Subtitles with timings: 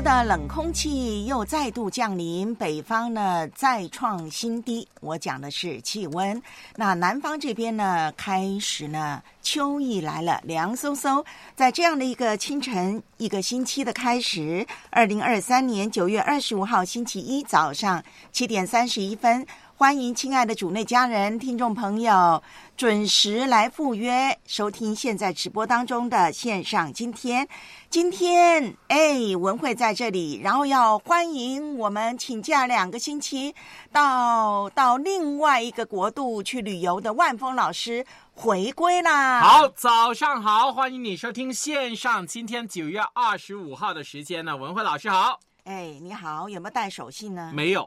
[0.00, 4.86] 的冷空气又再度降临，北方呢再创新低。
[5.00, 6.42] 我讲的是气温，
[6.76, 11.22] 那南方这边呢开始呢秋意来了，凉飕飕。
[11.54, 19.46] 在这样的一个清晨，一个星期的开始，二零二三年九月二十五号星期一早上七点三十一分。
[19.76, 22.42] 欢迎亲爱的主内家人、听众朋友
[22.80, 27.46] 准时来赴约收听现在直播当中的线上今天。
[27.90, 33.54] 今天，哎，文慧在这里，然后要欢迎我们请假两个星期
[33.92, 39.42] 到到另外一个国度去旅游的万峰老师回归啦。
[39.42, 44.56] 好，早上好，欢迎你收听线上今天九月二十五号的时间呢。
[44.56, 47.52] 文慧老师好，哎，你好，有没有带手信呢？
[47.54, 47.86] 没有，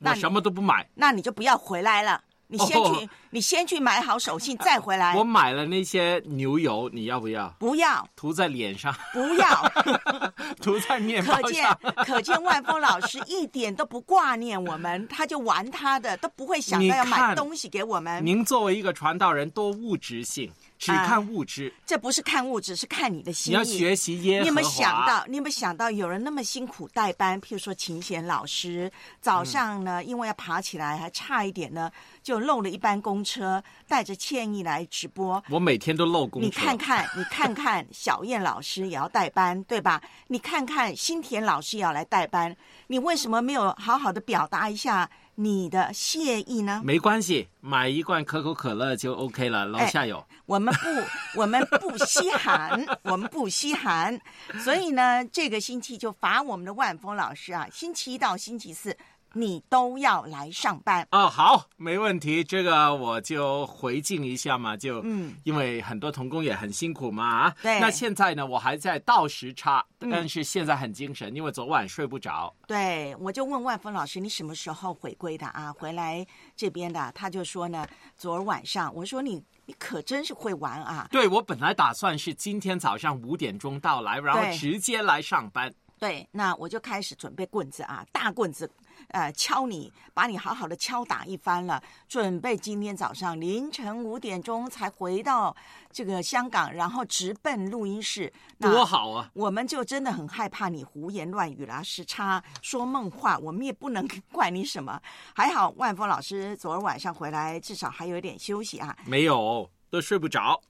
[0.00, 5.16] 我什么都不买，那你就不要回来了，你先去，哦你先去买好手信再回来。
[5.16, 7.48] 我买了那些牛油，你要不要？
[7.58, 9.72] 不要，涂在脸上，不要。
[10.62, 18.24] 涂在面包可见。，可见万峰老师一点都不挂念我们，他就玩他的，都不会想到要买东西给我们。
[18.24, 21.72] 您作为一个传道人，多物质性，只啊看物质。
[21.86, 23.56] 这不是看物质，是看你的心意。
[23.56, 24.40] 你要学习耶。
[24.40, 25.24] 你有没有想到？
[25.26, 27.40] 你有没有想到有人那么辛苦代班？
[27.40, 28.90] 譬如说琴弦老师，
[29.20, 31.90] 早上呢，因为要爬起来，还差一点呢，
[32.22, 35.42] 就漏了一班公车，带着歉意来直播。
[35.50, 36.46] 我每天都漏公车。
[36.46, 40.02] 你看看，你看看，小燕老师也要代班，对吧？
[40.28, 42.54] 你看看，新田老师也要来代班，
[42.88, 46.80] 你为什么没有好好的表达一下你的谢意呢？
[46.84, 50.24] 没关系，买一罐可口可乐就 OK 了，楼下有。
[50.46, 50.88] 我们不，
[51.40, 54.20] 我们不稀罕，我们不稀罕，
[54.62, 58.96] 所以呢，这个星期就罚我们的万峰老师啊，星期一到星期四
[59.34, 61.06] 你都要来上班。
[61.10, 67.54] 哦，好，没问题，这个我就回敬一下嘛，就嗯，因为很多童工也很辛苦嘛啊。
[67.62, 72.54] 对那现在呢，我还在倒时差，嗯但是现在很精神，因为昨晚睡不着。
[72.66, 75.72] 对，我就问万峰老师，你什么时候回归的啊？
[75.72, 76.24] 回来
[76.56, 78.94] 这边的，他就说呢，昨儿晚上。
[78.94, 81.08] 我说你你可真是会玩啊！
[81.10, 85.72] 对我本来打算是今天早上五点钟到来，然后直接来上班。
[85.98, 88.70] 对，那我就开始准备棍子啊，大棍子，
[89.14, 91.80] 呃，敲你，把你好好的敲打一番了。
[92.08, 95.54] 准备今天早上凌晨五点钟才回到
[95.92, 98.32] 这个香港，然后直奔录音室。
[98.58, 99.30] 那多好啊！
[99.32, 105.00] 我们就真的很害怕你胡言乱语啦、时差、说梦话，我们也不能 怪你什么。
[105.32, 108.96] 还好万峰老师昨儿晚上回来，至少还有一点休息啊。
[109.06, 110.60] 没有，都睡不着。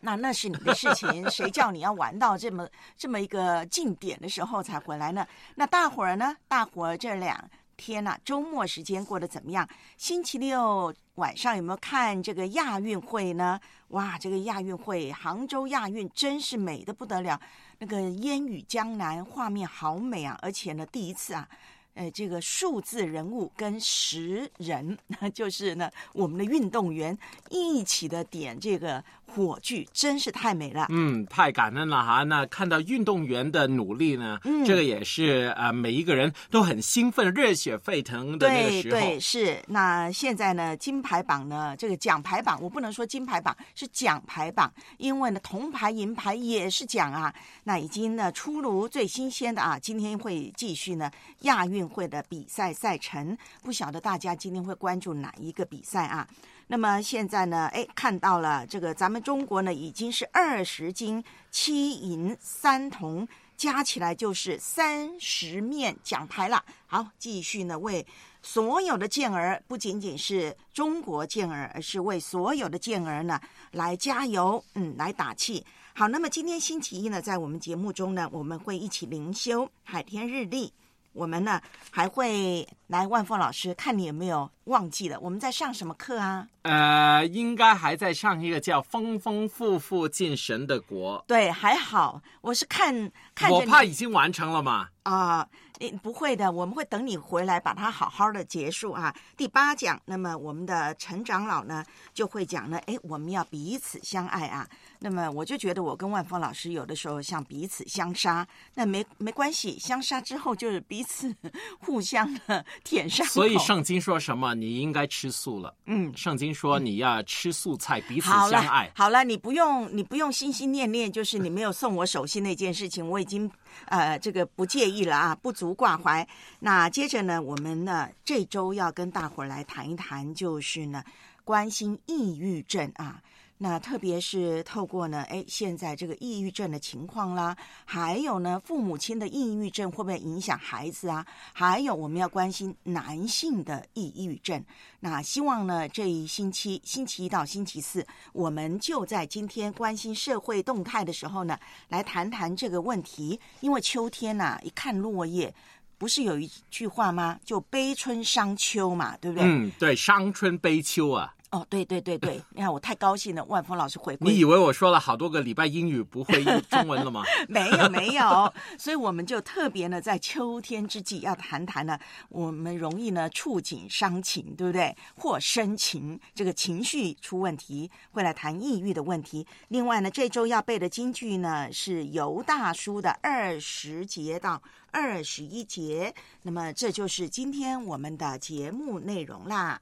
[0.00, 5.26] 那那是你的事情，谁叫你要玩到这么这么一个近点的时候才回来呢？
[5.54, 6.34] 那大伙儿呢？
[6.48, 7.38] 大伙儿这两
[7.80, 9.66] 天呐、周末时间过得怎么样？
[9.96, 13.58] 星期六晚上有没有看这个亚运会呢？
[13.88, 17.40] 哇，这个亚运会，杭州亚运真是美的不得了，
[17.78, 20.38] 那个烟雨江南，画面好美啊！
[20.42, 21.48] 而且呢，第一次啊。
[21.94, 24.96] 呃，这个数字人物跟实人，
[25.34, 27.18] 就是呢，我们的运动员
[27.50, 30.86] 一起的点这个火炬，真是太美了。
[30.90, 32.24] 嗯，太感恩了哈！
[32.24, 38.98] 那看到运动员的努力呢，嗯这个也是呃每一个人都很兴奋、热血沸腾的那个时候。
[38.98, 47.32] 对对是，那现在呢，金牌榜呢，这个奖牌榜，我不能说金牌榜是奖牌榜，因为呢，铜牌、银牌也是奖啊。
[47.64, 51.10] 那已经呢出炉最新鲜的啊，今天会继续呢
[51.42, 56.26] 亚运会的比赛赛程，不晓得大家今天会关注哪一个比赛啊？
[56.70, 63.26] 那么现在呢，哎，看到了这个咱们中国呢已经是二十金七银三铜。
[63.56, 66.64] 加起来就是三十面奖牌了。
[66.86, 68.06] 好，继续呢为
[68.40, 73.38] 所有的健儿，不仅仅是中国健儿，而是为所有的健儿呢
[73.72, 75.62] 来加油，嗯，来打气。
[75.92, 80.72] 好，那么今天星期一呢，在我们节目中呢，我们会一起灵修海天日历。
[81.12, 81.60] 我们呢
[81.90, 86.46] 还会来万峰老师，看你有没有忘记了我们在上什么课啊？
[86.62, 94.88] 呃，应该还在上一个叫“丰丰富富进神的国对，还好，我是看”，看着我怕已经完成了嘛。
[95.04, 95.48] 啊，
[95.80, 99.14] 诶不会的，我们会等你回来把它好好的结束啊。
[99.36, 104.68] 第八讲，那么我们的陈长老呢就会讲呢，诶，我们要彼此相爱啊。
[105.02, 111.34] 那么我就觉得我跟万峰老师有的时候像彼此相杀，那没没关系，相杀之后就是彼此
[111.80, 113.26] 互相的舔伤。
[113.26, 114.54] 所以圣经说什么？
[114.54, 115.74] 你应该吃素了。
[115.86, 116.12] 嗯。
[116.14, 118.92] 圣经说你要吃素菜，彼此相爱，。
[118.94, 123.50] 好了，你不用，你不用心心念念，就是你没有送我手信那件事情，我已经
[123.86, 126.28] 呃这个不介意了啊，不足挂怀。
[126.58, 131.02] 那接着呢，我们呢这周要跟大伙儿来谈一谈，就是呢
[131.42, 133.22] 关心抑郁症啊。
[133.62, 137.54] 那特别是透过呢，哎，现在这个抑郁症的情况啦，
[137.84, 141.26] 还有呢，父母亲的抑郁症会不会影响孩子啊？
[141.52, 144.64] 还有我们要关心男性的抑郁症。
[144.98, 151.58] 那希望呢，这一星期星期一到星期四，我们就在今天关心社会动态的时候呢，
[151.88, 153.38] 来谈谈这个问题。
[153.60, 155.54] 因为秋天呐、一看落叶，
[155.98, 157.38] 不是有一句话吗？
[157.44, 159.46] 就悲春伤秋嘛，对不对？
[159.46, 161.34] 嗯，对，伤春悲秋啊！
[161.50, 167.24] 哦，对对对对， 你看我太高兴了，万峰老师回归你以为我说了好多个礼拜英语不会用 中文了吗？
[167.48, 171.98] 没有没有，所以我们就特别呢，在秋天之际要谈谈呢，
[172.28, 174.96] 我们容易呢触景伤情，对不对？
[175.16, 179.44] 或生情，这个情绪出问题，会来谈抑郁的问题。
[179.68, 184.62] 另外呢，这周要背的京剧呢是尤大叔的二十节到
[184.92, 189.80] 二十一节，那么这就是今天我们的节目内容啦。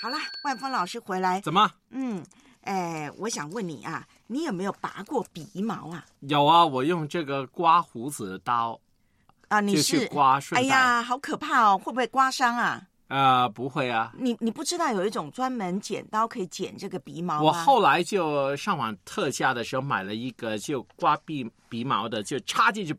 [0.00, 1.70] 好啦，万峰老师回来，怎么？
[1.90, 2.24] 嗯，
[2.62, 6.04] 哎，我想问你啊，你有没有拔过鼻毛啊？
[6.20, 8.80] 有啊，我用这个刮胡子的刀，
[9.48, 10.66] 啊，你是去刮顺带。
[10.66, 11.76] 哎呀，好可怕哦！
[11.78, 12.82] 会不会刮伤啊？
[13.10, 14.12] 呃，不会啊。
[14.16, 17.40] 你你不知道有一种专门剪刀可以剪这个鼻毛吗？
[17.42, 22.94] 我后来就上网特价的时候买了一个，就刮鼻鼻毛的，就插进去，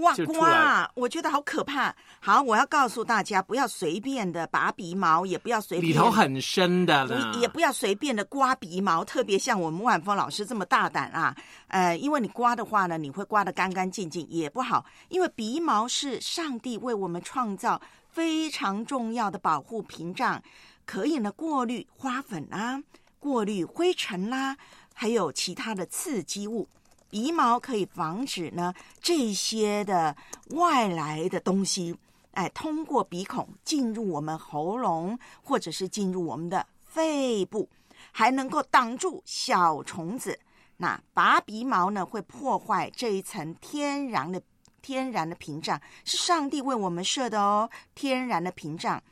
[0.00, 0.14] 哇。
[0.26, 1.94] 刮，我觉得好可怕。
[2.20, 7.06] 好，我要告诉大家，不要随便的拔鼻毛，也不要随便里头很深的。
[7.38, 11.36] 也不要随便的刮鼻毛，特别像我们万峰老师这么大胆啊，
[11.68, 17.80] 呃，因为你刮的话呢，你会刮得干干净净，也不好，因为鼻毛是上帝为我们创造
[18.14, 20.40] 非常重要的保护屏障，
[20.86, 22.80] 可以呢过滤花粉啦、
[23.18, 24.56] 过滤灰尘啦，
[24.94, 26.68] 还有其他的刺激物。
[27.10, 30.16] 鼻毛可以防止呢这些的
[30.50, 31.96] 外来的东西，
[32.34, 37.68] 哎，通过鼻孔进入我们喉咙，或者是进入我们的肺部，
[38.12, 40.38] 还能够挡住小虫子。
[40.76, 44.40] 那拔鼻毛呢，会破坏这一层天然的
[44.84, 49.02] 天然的屏障，是上帝为我们设的哦，天然的屏障。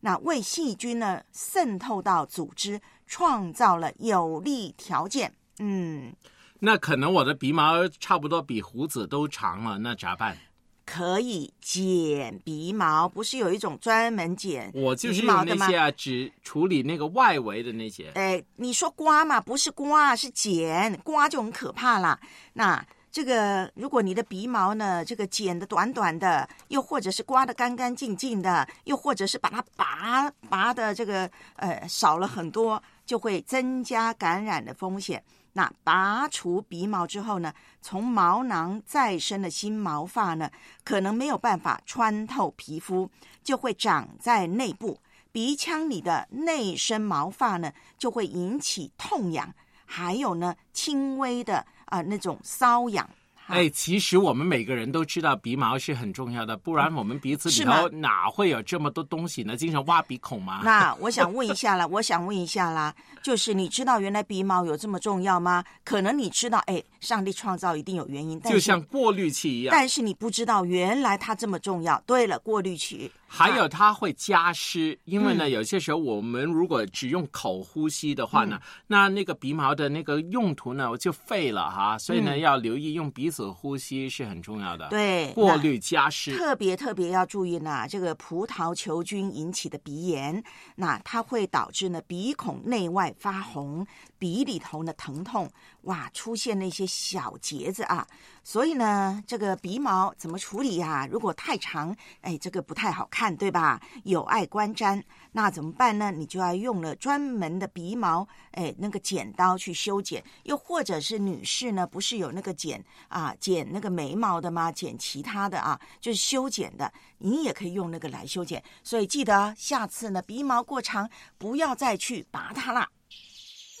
[0.00, 5.32] 那为细菌呢渗透到组织，创造了有利条件。
[5.58, 6.12] 嗯，
[6.58, 10.36] 那可能我的鼻毛差不多比胡子都长了，那咋办？
[10.84, 15.76] 可以剪鼻毛，不是有一种专门剪我就是那些？
[15.76, 18.10] 啊，只处理那个外围的那些。
[18.14, 22.20] 哎，你说刮嘛，不是刮，是剪，刮就很可怕啦。
[22.52, 35.22] 那这个，如果你的鼻毛呢，这个剪的短短的，又或者是刮的干干净净的，又或者是把它拔拔的这个呃少了很多，就会增加感染的风险。
[35.52, 40.50] 那拔除鼻毛之后呢，从毛囊再生的新毛发呢，
[40.82, 43.10] 可能没有办法穿透皮肤，
[43.44, 44.98] 就会长在内部。
[45.30, 49.52] 鼻腔里的内生毛发呢，就会引起痛痒，
[49.84, 53.08] 还有呢轻微的啊、那种瘙痒。
[53.44, 59.56] 哈哎，其实我们每个人都知道鼻毛是很重要的，不然我们鼻子里头哪会有这么多东西呢？
[59.56, 60.60] 经常挖鼻孔吗。
[60.64, 65.62] 那我想问一下啦， 我想问一下啦，就是你知道原来鼻毛有这么重要吗？
[65.84, 72.00] 可能你知道，哎，上帝创造一定有原因，但就像过滤器一样，但是你不知道原来它这么重要。
[72.06, 86.36] 对了，过滤器还有它会加湿，因为呢，嗯有些时候我们如果只用口呼吸的话呢，嗯那那个鼻毛的那个用途呢就废了哈，所以呢，嗯要留意用鼻子呼吸是很重要的。，对过那滤加湿。
[86.36, 90.44] 特别特别要注意呢，这个葡萄球菌引起的鼻炎，
[90.76, 93.86] 那它会导致呢鼻孔内外发红，
[94.22, 95.50] 鼻里头呢疼痛，
[95.80, 98.06] 哇，出现那些小结子啊。
[98.44, 103.80] 所以呢，这个鼻毛怎么处理呀、如果太长，哎，这个不太好看，对吧？
[104.04, 105.02] 有碍观瞻，
[105.32, 106.12] 那怎么办呢？
[106.12, 114.70] 你就要用了专门的鼻毛，哎，那个剪刀去修剪，又或者是女士呢，不是有那个剪啊，剪那个眉毛的吗？
[114.70, 118.62] 剪其他的啊，就是修剪的，你也可以用那个来修剪。
[118.84, 122.88] 所以记得下次呢，鼻毛过长，不要再去拔它啦。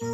[0.02, 0.10] 上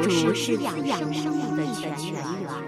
[0.00, 2.67] 主是养养生命的泉源。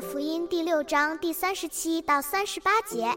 [0.00, 3.12] 福音第六章第三十七到三十八节，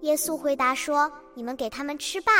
[0.00, 2.32] 耶稣回答说：“你们给他们吃吧。”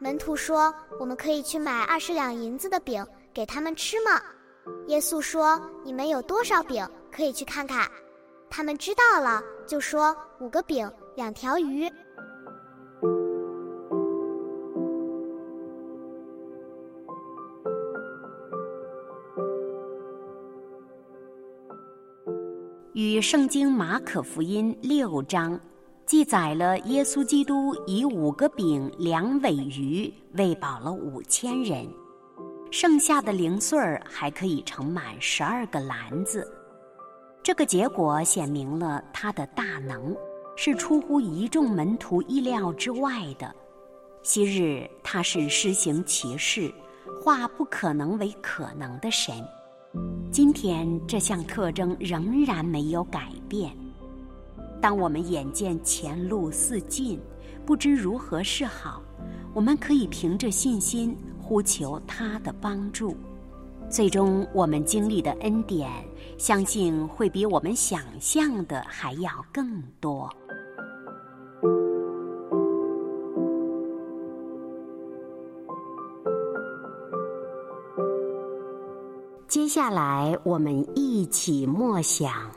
[0.00, 4.20] 门徒说：“我们可以去买二十两银子的饼给他们吃吗？”
[4.88, 6.86] 耶稣说：“你们有多少饼？
[7.12, 7.88] 可以去看看。”
[8.50, 11.88] 他们知道了，就说：“五个饼，两条鱼。”
[23.20, 25.58] 圣经马可福音六章
[26.06, 31.86] 记载了耶稣基督以五个饼两尾鱼喂饱了五千人，
[32.70, 36.50] 剩下的零碎儿还可以盛满十二个篮子。
[37.42, 40.16] 这个结果显明了他的大能，
[40.56, 43.54] 是出乎一众门徒意料之外的。
[44.22, 46.72] 昔日他是施行奇事，
[47.22, 49.34] 化不可能为可能的神。
[50.30, 53.76] 今天这项特征仍然没有改变。
[54.80, 57.20] 当我们眼见前路似尽，
[57.66, 59.02] 不知如何是好，
[59.52, 63.16] 我们可以凭着信心呼求他的帮助。
[63.90, 65.90] 最终，我们经历的恩典，
[66.38, 70.32] 相信会比我们想象的还要更多。
[79.70, 82.50] 下来，我们一起默想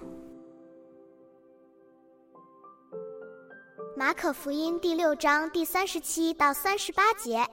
[3.96, 7.46] 马可福音第六章第三十七到三十八节，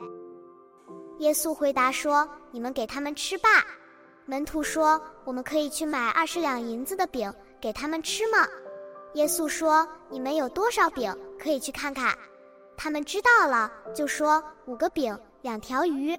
[1.19, 3.50] 耶稣回答说：“你们给他们吃吧。”
[4.25, 8.49] 门徒说：“我们可以去买二十两银子的饼给他们吃吗？”
[9.12, 11.14] 耶稣说：“你们有多少饼？
[11.38, 12.17] 可以去看看。”
[12.79, 16.19] 他们知道了，就说：“五个饼，两条鱼。”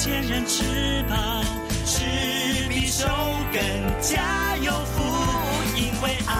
[0.00, 1.14] 让无钱人吃饱，
[1.84, 2.00] 吃
[2.68, 3.06] 比手
[3.52, 3.60] 更
[4.00, 5.02] 加有福，
[5.76, 6.32] 因为爱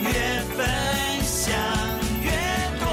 [0.00, 0.08] 越
[0.54, 0.64] 分
[1.24, 1.52] 享
[2.22, 2.30] 越
[2.78, 2.86] 多，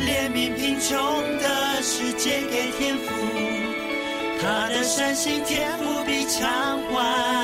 [0.00, 0.96] 怜悯贫穷
[1.38, 3.12] 的世界给天赋，
[4.40, 7.43] 他的善行天赋必偿还。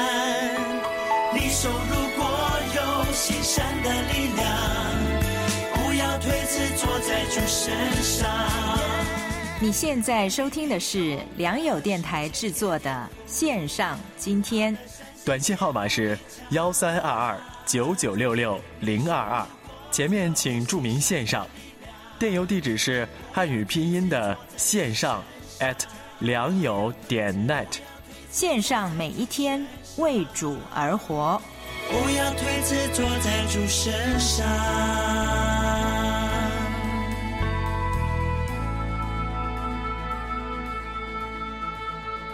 [7.62, 8.26] 身上。
[9.60, 14.74] 你现在收听的是良友电台制作的线上今天。
[15.26, 16.18] 短信号码是
[16.52, 19.46] 幺三二二九九六六零二二，
[19.90, 21.46] 前面请注明线上。
[22.18, 25.22] 电邮地址是汉语拼音的线上
[25.58, 25.76] at
[26.20, 27.66] 良友点 net。
[28.30, 29.66] 线上每一天
[29.98, 31.38] 为主而活。
[31.90, 35.69] 不要推辞，坐在主身上。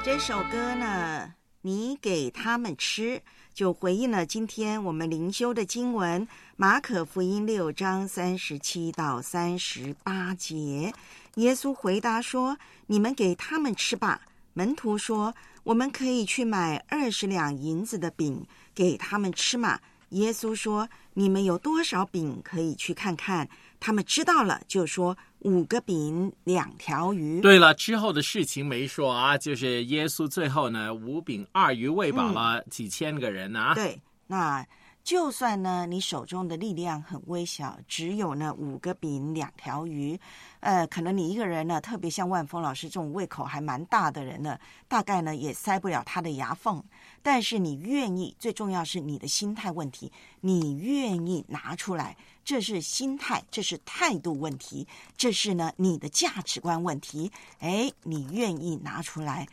[0.06, 3.20] 这首歌呢，你给他们吃，
[3.52, 10.94] 就回应了今天我们灵修的经文《马可福音》六章三十七到三十八节。
[11.34, 14.20] 耶稣回答说：“你们给他们吃吧。”
[14.54, 15.34] 门徒说
[15.64, 18.46] ：“我们可以去买二十两银子的饼
[18.76, 23.48] 给他们吃嘛。”耶稣说：“你们有多少饼，可以去看看。”
[23.78, 33.74] 他们知道了，就说：“五个饼，两条鱼。”对了，之后的事情没说啊，就是耶稣最后呢，五饼二鱼喂饱了几千个人啊。
[33.74, 34.66] 对，那
[35.04, 40.18] 就算呢，你手中的力量很微小，只有呢五个饼两条鱼，
[40.58, 46.82] 呃，可能你一个人呢，特别像万峰老师这种胃口还蛮大的人呢，大概呢也塞不了他的牙缝。
[47.22, 54.86] 但是你愿意，最重要是你的心态问题，你愿意拿出来，这是心态，这是态度问题，
[55.16, 57.32] 这是呢你的价值观问题。
[57.58, 59.48] 哎，你愿意拿出来，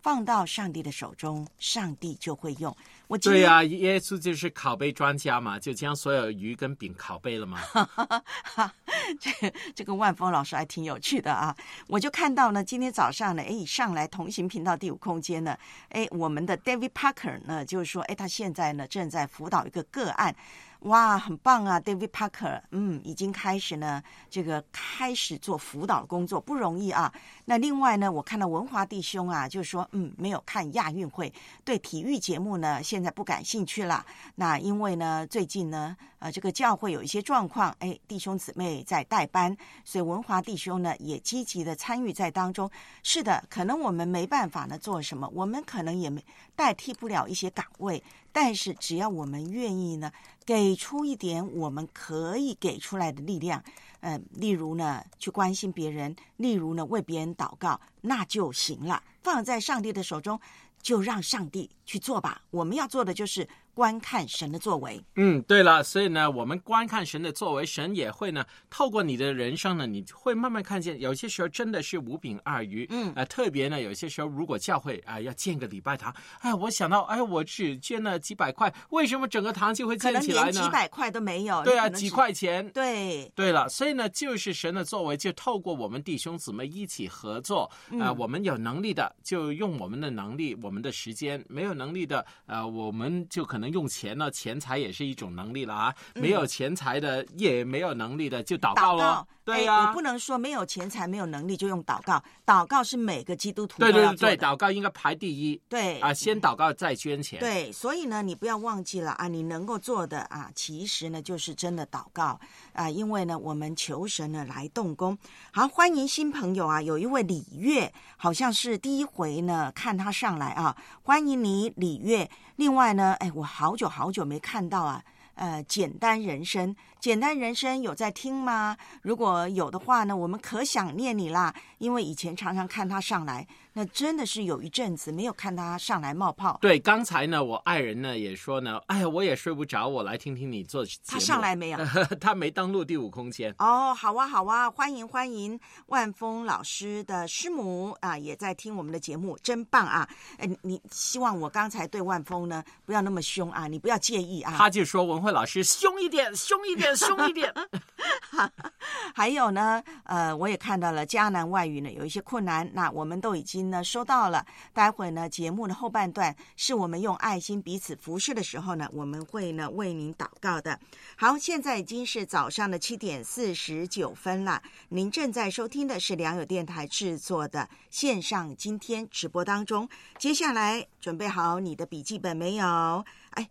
[0.00, 2.74] 放到上帝的手中，上帝就会用。
[3.08, 7.58] 我对呀、耶稣就是拷贝专家嘛，就将所有鱼跟饼拷贝了嘛。
[9.18, 11.56] 这这个万峰老师还挺有趣的啊！
[11.88, 15.58] 我就看到呢，今天早上呢，哎，上来同行频道第五空间呢，
[15.88, 20.36] 哎，我们的 David Parker 呢，就是说，哎，他现在呢正在辅导一个个案。
[20.82, 27.12] 哇，很棒啊，David Parker，嗯，已经开始呢，这个开始做辅导工作，不容易啊。
[27.46, 31.32] 那另外呢，我看到文华弟兄啊，就说，嗯，没有看亚运会，
[31.64, 34.06] 对体育节目呢，现在不感兴趣了。
[34.36, 42.70] 那因为呢，最近呢，呃，这个教会有一些状况，哎，弟兄姊妹在代班，所以文华弟兄呢也积极的参与在当中。
[43.02, 48.00] 是的，可能我们没办法呢做什么，我们可能也没代替不了一些岗位，
[48.32, 50.12] 但是只要我们愿意呢，
[50.44, 53.62] 给出一点我们可以给出来的力量，
[54.00, 59.02] 嗯，例如呢去关心别人，例如呢为别人祷告，那就行了。
[59.22, 60.40] 放在上帝的手中，
[60.80, 62.42] 就让上帝去做吧。
[62.50, 65.00] 我们要做的就是观看神的作为。
[65.14, 80.50] 嗯，对了，所以呢，我们观看神的作为，神也会呢，透过你的人生呢，你会慢慢看见，有些时候真的是五饼二鱼，嗯呃，特别呢，有些时候如果教会啊、要建个礼拜堂，哎，我想到，哎，我只捐了几百块，为什么整个堂就会建起来呢？
[80.50, 81.62] 连几百块都没有。
[81.62, 95.94] 对啊，几块钱，对，对了，所以呢，就是神的作为，就透过我们弟兄姊妹一起合作，啊、嗯我们有能力的就用我们的能力、我们的时间；没有能力的，呃，我们就可能用钱呢，钱财也是一种能力了啊。
[96.14, 99.26] 没有钱财的，也没有能力的，就祷告喽。
[99.54, 104.36] 对呀、不能说没有钱财、没有能力就用祷告，祷告是每个基督徒对对对。
[104.36, 107.40] 祷告应该排第一对啊，先祷告再捐钱。
[107.40, 112.38] 对，所以呢，你不要忘记了啊，你能够做的啊，其实呢就是真的祷告
[112.72, 115.16] 啊，因为呢，我们求神呢来动工。
[115.50, 122.30] 好，欢迎新朋友啊，有一位李月，好像是第一回呢看他上来啊，欢迎你李月。
[122.56, 125.02] 另外呢，哎，我好久好久没看到啊。
[125.34, 128.76] 呃，简单人生，简单人生有在听吗？
[129.02, 131.54] 如果有的话呢，我们可想念你啦。
[131.78, 136.58] 因为以前常常看他上来，那真的是有一阵子没有看他上来冒泡。
[136.60, 141.12] 对，刚才呢，我爱人呢也说呢，哎呀，我也睡不着，我来听听你做节目。
[141.12, 141.78] 他上来没有？
[142.20, 143.54] 他没登录第五空间。
[143.58, 150.08] 哦，好啊，好啊，欢迎欢迎，万峰老师的师母啊，也在听我们的节目，真棒啊！
[150.38, 154.52] 哎，你希望我刚才对万峰呢不要那么凶啊，你不要介意啊。
[154.58, 157.52] 他就说文慧慧老师凶一点，凶一点，凶一点。
[159.14, 164.44] 还有呢，呃，我也看到了迦南外语呢有一些困难，那我们都已经呢收到了。
[164.72, 170.78] 待会呢节目的后半段是我们用爱心彼此服侍的时候呢，我们会呢为您祷告的。
[171.16, 179.88] 好，现在已经是早上的七点四十九分了，您正在收听的是良友电台制作的线上今天直播当中。
[180.18, 183.04] 接下来准备好你的笔记本没有？
[183.30, 183.48] 哎，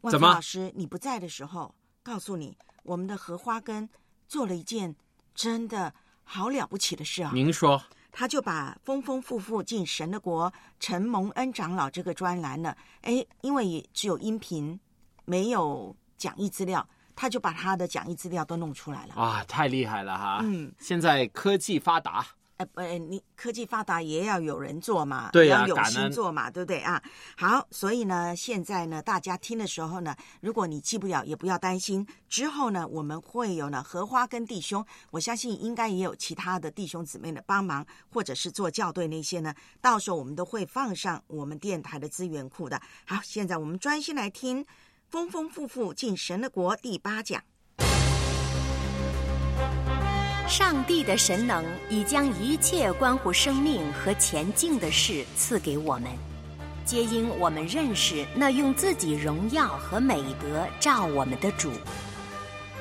[0.00, 3.88] 万峰老师，你不在的时候，告诉你，我们的荷花根
[4.28, 4.94] 做了一件
[5.34, 5.92] 真的
[6.22, 7.30] 好了不起的事啊！
[7.34, 14.78] 您说，他就把“丰丰富富进神的国”陈蒙恩长老这个专栏呢，哎，因为也只有音频，
[15.24, 19.14] 没有讲义资料，他就把他的讲义资料都弄出来了。
[19.14, 20.38] 啊，太厉害了哈！
[20.42, 22.24] 嗯，现在科技发达，
[22.64, 27.02] 哎，不，哎你科技发达也要有人做嘛，要有心做嘛，对不对啊？
[27.36, 32.06] 好，所以呢，现在呢，大家听的时候呢，如果你记不了，也不要担心。
[32.28, 42.80] 之后呢，我们会有呢荷花跟弟兄，我相信应该也有其他的弟兄姊妹的帮忙，或者是做校对那些呢，到时候我们都会放上我们电台的资源库的。
[43.06, 44.64] 好，现在我们专心来听
[45.08, 47.42] 《丰丰富富进神的国》第八讲。
[50.46, 56.10] 上帝的神能已将一切关乎生命和前进的事赐给我们，
[56.84, 61.72] 皆因我们认识那用自己荣耀和美德照我们的主，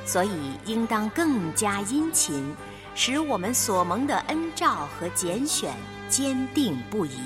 [0.05, 0.29] 所以
[0.65, 2.53] 应当更加殷勤，
[2.95, 5.71] 使我们所蒙的恩照和拣选
[6.09, 7.17] 坚定不移。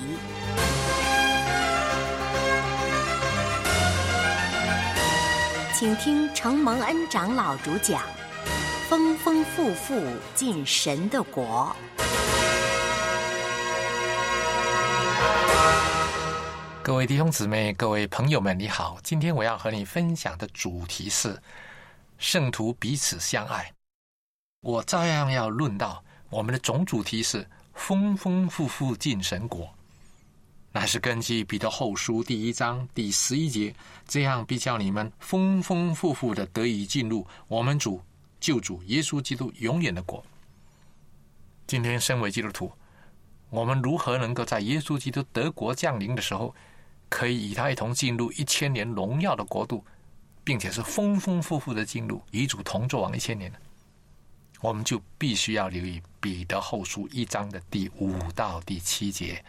[5.74, 8.00] 请听承蒙恩长老主讲。
[8.88, 10.02] 丰丰富富
[10.34, 11.76] 进神的国。
[16.82, 18.96] 各位弟兄姊妹、各位朋友们，你好！
[19.02, 21.38] 今天我要和你分享的主题是
[22.16, 23.70] 圣徒彼此相爱。
[24.62, 29.68] 我照样要论到我们的总主题是丰丰富富进神国，
[30.72, 33.74] 那是根据彼得后书第一章第十一节，
[34.06, 38.00] 这样必叫你们丰丰富富的得以进入我们主。
[38.40, 40.24] 救主耶稣基督永远的国。
[41.66, 42.72] 今天，身为基督徒，
[43.50, 46.54] 我们如何能够在耶稣基督德国降临的时候，
[47.08, 49.84] 可以与他一同进入一千年荣耀的国度，
[50.44, 53.58] 并且是丰丰富富的进入与主同作王一千年呢？
[54.60, 59.44] 我们就必须要留意彼得后书一章的第五到第七节。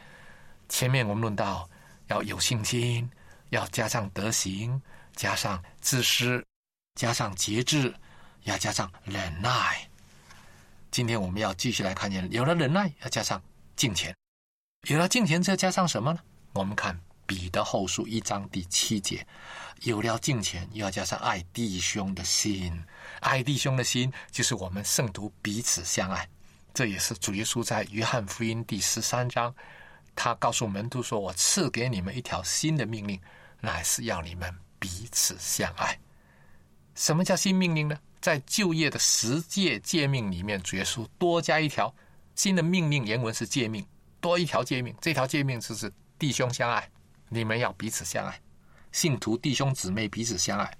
[0.67, 1.67] 前面我们论到
[2.08, 3.10] 要有信心，
[3.49, 4.80] 要加上德行，
[5.15, 6.45] 加上自私，
[6.95, 7.93] 加上节制。
[8.43, 9.88] 要加上忍耐。
[10.91, 13.41] 今天我们要继续来看见，有了忍耐，要加上
[13.75, 14.12] 敬虔；
[14.88, 16.19] 有了敬虔，再加上什么呢？
[16.54, 19.25] 我们看彼得后书一章第七节，
[19.82, 22.84] 有了敬虔，又要加上爱弟兄的心。
[23.19, 26.28] 爱弟兄的心，就是我们圣徒彼此相爱。
[26.73, 29.54] 这也是主耶稣在约翰福音第十三章，
[30.15, 33.19] 他告诉门徒说：“我赐给你们一条新的命令，
[33.62, 35.99] 乃是要你们彼此相爱。”
[36.99, 37.97] 什么叫新命令呢？
[38.19, 41.95] 在就业的十诫诫命里面，主耶稣多加一条
[42.35, 43.88] 新的命令，原文是诫命，
[44.19, 44.93] 多一条诫命。
[44.99, 46.91] 这条诫命就是弟兄相爱，
[47.29, 48.38] 你们要彼此相爱，
[48.91, 50.77] 信徒弟兄姊妹彼此相爱。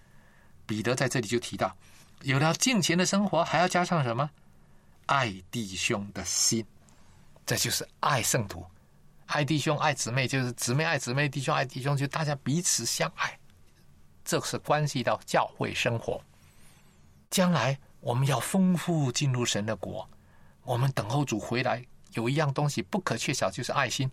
[0.66, 1.74] 彼得在这里就提到，
[2.24, 4.30] 有了敬虔的生活，还要加上什么？
[5.06, 6.66] 爱弟兄的心，
[7.46, 8.66] 这就是爱圣徒，
[9.28, 13.39] 爱弟兄爱姊妹，就是姊妹爱姊妹，弟兄爱弟兄，就大家彼此相爱。
[14.30, 16.22] 这是关系到教会生活。
[17.32, 20.08] 将来我们要丰富进入神的国，
[20.64, 24.08] 我们等候主回来，有一样东西不可缺少，就是爱心。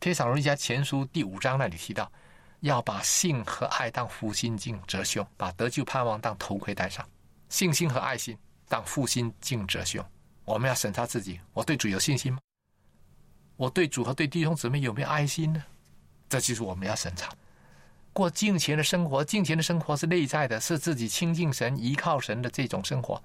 [0.00, 2.10] 帖撒罗尼迦前书第五章那里提到，
[2.58, 7.08] 要把信和爱当负心镜折胸，把得救盼望当头盔戴上，
[7.50, 8.36] 信心和爱心
[8.68, 10.04] 当负心镜折胸。
[10.44, 12.40] 我们要审查自己：我对主有信心吗？
[13.56, 15.62] 我对主和对弟兄姊妹有没有爱心呢？
[16.28, 17.32] 这就是我们要审查。
[18.12, 23.22] 过敬虔的生活，敬虔的生活是内在的，是自己亲近神、依靠神的这种生活。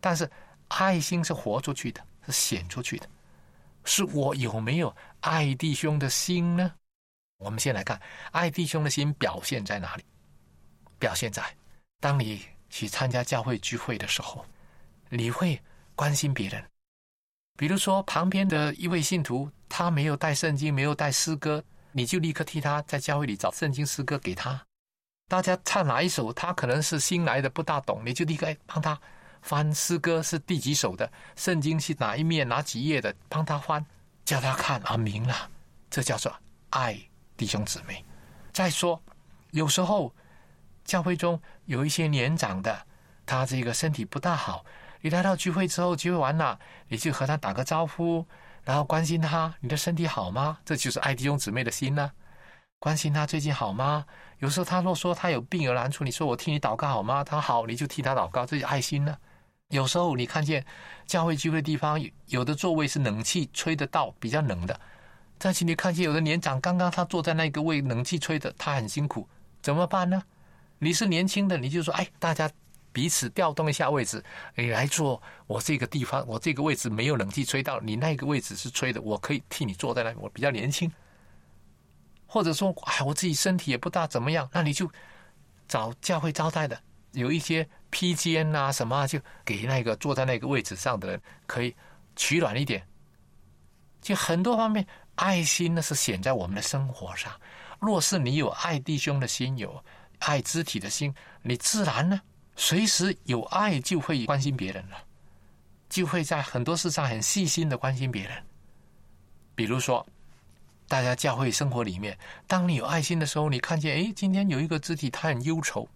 [0.00, 0.30] 但是
[0.68, 3.08] 爱心是活出去的，是显出去的。
[3.84, 6.72] 是我有没有爱弟兄的心呢？
[7.38, 8.00] 我们先来看
[8.32, 10.04] 爱弟兄的心表现在哪里？
[10.98, 11.42] 表现在
[12.00, 14.44] 当你去参加教会聚会的时候，
[15.08, 15.58] 你会
[15.94, 16.62] 关心别人。
[17.56, 21.64] 比如说，旁边的一位信徒，他没有带圣经，没有带诗歌。
[21.92, 24.60] 你就立刻替他在教会里找圣经诗歌给他，
[25.28, 28.98] 大家唱哪一首，他可能是新来的不大懂，你就立刻帮他
[29.42, 33.84] 翻诗歌是第几首的，圣经是哪一面哪几页的，帮他翻，
[34.24, 35.50] 叫他看啊明了，
[35.90, 36.34] 这叫做
[36.70, 36.98] 爱
[37.36, 38.04] 弟兄姊妹。
[38.52, 39.00] 再说，
[39.52, 40.12] 有时候
[40.84, 42.86] 教会中有一些年长的，
[43.24, 44.64] 他这个身体不大好，
[45.00, 48.26] 你来到聚会之后，聚会完了，你就和他打个招呼，
[48.68, 50.58] 然后关心他，你的身体好吗？
[50.62, 52.12] 这就是爱弟兄姊妹的心呢。
[52.78, 54.04] 关心他最近好吗？
[54.40, 57.24] 有时候他若说他有病有难处，你说我替你祷告好吗？
[57.24, 59.16] 他好，你就替他祷告，这是爱心呢。
[59.68, 60.62] 有时候你看见
[61.06, 64.78] 教会聚会地方有的座位是冷气吹得到，比较冷的，
[65.38, 69.26] 但是你看见有的年长，刚刚他坐在那个位，冷气吹的，他很辛苦，
[69.62, 70.22] 怎么办呢？
[70.78, 72.50] 你是年轻的，你就说，哎，大家
[72.92, 74.22] 彼此调动一下位置，
[74.54, 80.90] 你来坐我这个地方，我这个位置没有冷气吹到，你那个位置是吹的，我可以替你坐在那里，我比较年轻。
[82.26, 84.90] 或者说，哎，我自己身体也不大怎么样，那你就
[85.66, 86.78] 找教会招待的，
[87.12, 91.74] 有一些披肩啊什么，就给那个坐在那个位置上的人可以
[92.16, 92.86] 取暖一点。
[94.02, 97.32] 就很多方面，爱心呢是显在我们的生活上。
[97.80, 99.82] 若是你有爱弟兄的心，有
[100.18, 102.20] 爱肢体的心，你自然呢，
[102.58, 104.98] 随时有爱就会关心别人了，
[105.88, 108.44] 就会在很多事上很细心的关心别人。
[109.54, 110.04] 比如说。
[110.90, 115.86] 大家教会生活里面，当你有爱心的时候，你看见哎，今天有一个肢体他很忧愁，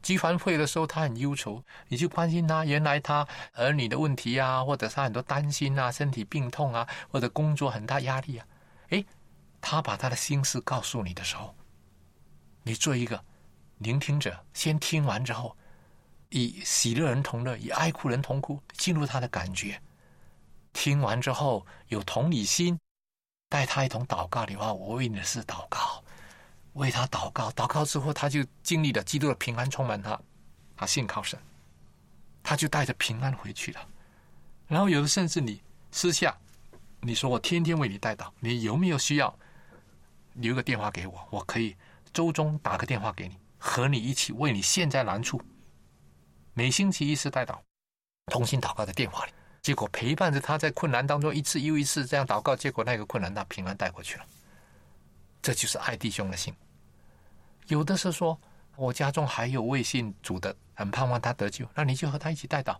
[0.00, 2.64] 集团会的时候他很忧愁，你去关心他。
[2.64, 8.46] 原来他儿女的问题啊，或者他很多担心啊，身体病痛啊，或者工作很大压力啊，
[8.88, 9.04] 哎，
[9.60, 11.54] 他把他的心事告诉你的时候，
[12.62, 13.22] 你做一个
[13.76, 15.54] 聆听者，先听完之后，
[16.30, 19.80] 以喜乐人同乐，以爱哭人同哭，进入他的感觉。
[20.72, 22.78] 听完之后有同理心。
[23.48, 26.02] 带他一同祷告的话，我为你的事祷告，
[26.72, 27.48] 为他祷告。
[27.52, 30.20] 祷告之后，他就经历了基督的平安充满他，
[30.76, 31.38] 他信靠神，
[32.42, 33.88] 他就带着平安回去了。
[34.66, 35.62] 然后有的甚至你
[35.92, 36.36] 私下，
[37.00, 39.32] 你说我天天为你带祷，你有没有需要
[40.34, 41.28] 留个电话给我？
[41.30, 41.76] 我可以
[42.12, 45.40] 周中打个电话给你，和你一起为你现在难处。
[46.58, 47.58] 每星期一次带祷，
[48.32, 49.32] 同心祷告的电话里。
[49.60, 54.24] 结果陪伴着他在困难当中一次又一次这样祷告，结果那个困难他平安带过去了。
[55.42, 56.54] 这就是爱弟兄的心。
[57.66, 58.40] 有的是说，
[58.74, 62.74] 我家中还有未信主的，很盼望他得救，那你就和他一起带祷。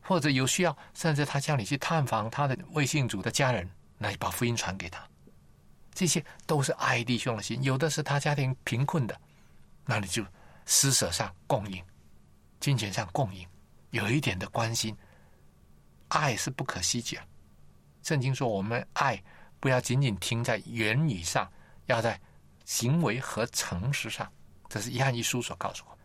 [0.00, 5.00] 或者有需要，甚至他叫你去探访他的未信主的家人，那你把福音传给他。
[5.94, 7.62] 这些都是爱弟兄的心。
[7.62, 9.16] 有的是他家庭贫困的，
[9.84, 10.26] 那你就
[10.66, 11.80] 施舍上供应，
[12.62, 13.44] 金钱上供应，
[13.90, 14.96] 有一点的关心。
[16.06, 17.20] 爱是不可稀缺。
[18.04, 19.20] 圣经说，我们爱
[19.58, 21.50] 不要仅仅停在言语上，
[21.86, 22.20] 要在
[22.64, 24.30] 行为和诚实上。
[24.68, 25.98] 这是约翰一书所告诉我。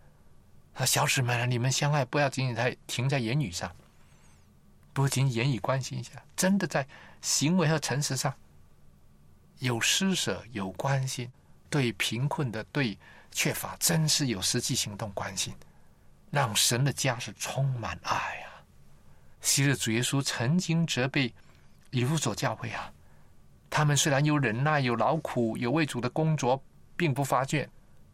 [0.82, 3.72] 啊，小使们，你们相爱不要仅仅在停在言语上，
[4.94, 6.88] 不仅言语关心一下，真的在
[7.22, 8.34] 行为和诚实上
[9.60, 11.32] 有施舍、有关心，
[11.70, 12.98] 对贫困的、对
[13.32, 15.54] 缺乏，真是有实际行动关心，
[16.30, 18.64] 让神的家是充满爱啊！
[19.42, 21.34] 昔日主耶稣曾经责备
[21.92, 22.92] 以弗所教会啊，
[23.70, 26.62] 他们虽然有忍耐、有劳苦、有为主的工作，
[26.96, 27.68] 并不发倦，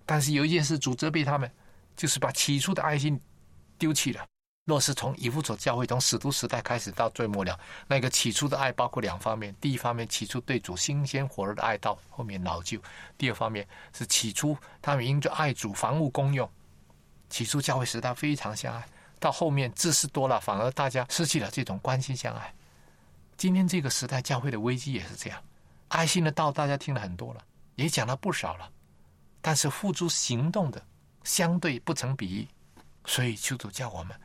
[0.06, 1.52] 但是有一件事主责备他们，
[1.96, 3.20] 就是把起初的爱心
[3.78, 4.24] 丢弃了。
[4.66, 12.80] 若是从以弗所教会从使徒时代开始到最末了，那个起初的爱包括两方面：第一方面，起初对主新鲜火热的爱到后面老旧；
[13.18, 16.50] 第二方面是起初他们因着爱主、房屋公用，
[17.34, 18.88] 起初教会时代非常相爱。
[19.20, 22.54] 到后面自私多了，反而大家失去了这种关心相爱。
[23.38, 25.42] 今天这个时代教会的危机也是这样，
[25.88, 27.44] 爱心的道大家听了很多了，
[27.74, 28.70] 也讲了不少了，
[29.42, 30.80] 但是付诸行动的
[31.24, 32.48] 相对不成比例。
[33.06, 34.16] 所以求主叫我们，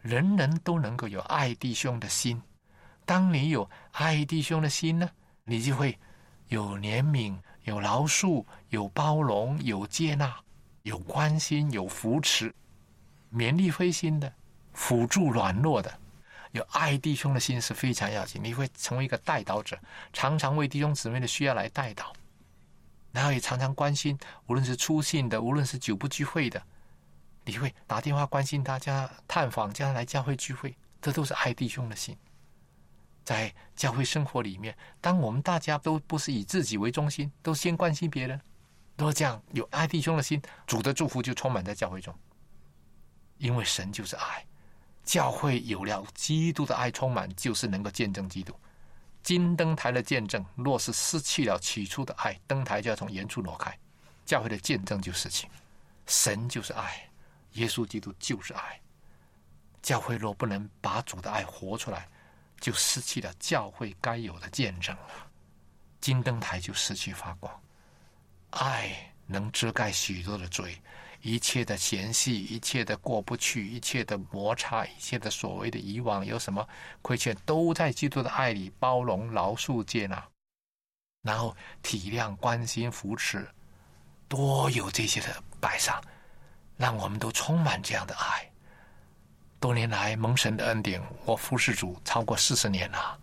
[0.00, 2.42] 人人都能够有爱弟兄的心。
[3.04, 5.08] 当你有爱弟兄的心呢，
[5.44, 5.96] 你就会
[6.48, 10.34] 有怜悯、有饶恕、有包容、有接纳、
[10.88, 12.52] 有关心、有扶持。
[13.30, 14.32] 勉励灰心的，
[14.72, 16.00] 辅助软弱的，
[16.52, 18.42] 有爱弟兄的心是非常要紧。
[18.42, 19.78] 你会成为一个带导者，
[20.14, 22.10] 常常为弟兄姊妹的需要来带导，
[23.12, 26.62] 然后也常常关心，无论是出信的，无论是久不聚会的，
[27.44, 32.16] 你会打电话关心大家，探访，叫他来教会聚会，这都是爱弟兄的心。
[33.24, 38.40] 在教会生活里面，当我们大家都不是以自己为中心，都先关心别人，
[38.98, 42.12] 都这样有爱弟兄的心，主的祝福就充满在教会中。
[43.38, 44.44] 因为神就是爱，
[45.04, 48.52] 教会有了基督的爱充满，就是能够见证基督。
[49.22, 53.78] 金灯台的见证，若是失去了起初的爱，灯台就要从原处挪开，
[54.26, 55.48] 教会的见证就失去。
[56.06, 57.08] 神就是爱，
[57.52, 58.80] 耶稣基督就是爱。
[59.80, 62.08] 教会若不能把主的爱活出来，
[62.58, 65.30] 就失去了教会该有的见证了。
[66.00, 67.62] 金灯台就失去发光，
[68.50, 70.80] 爱能遮盖许多的罪，
[71.20, 76.66] 一切的嫌隙，一切的过不去，一切的摩擦，一切的所谓的以往有什么
[77.02, 80.26] 亏欠，都在基督的爱里包容、饶恕、接纳，
[81.22, 83.46] 然后体谅、关心、扶持，
[84.28, 86.02] 多有这些的摆上，
[86.76, 88.50] 让我们都充满这样的爱。
[89.60, 93.18] 多年来蒙神的恩典，我服侍主超过四十年了。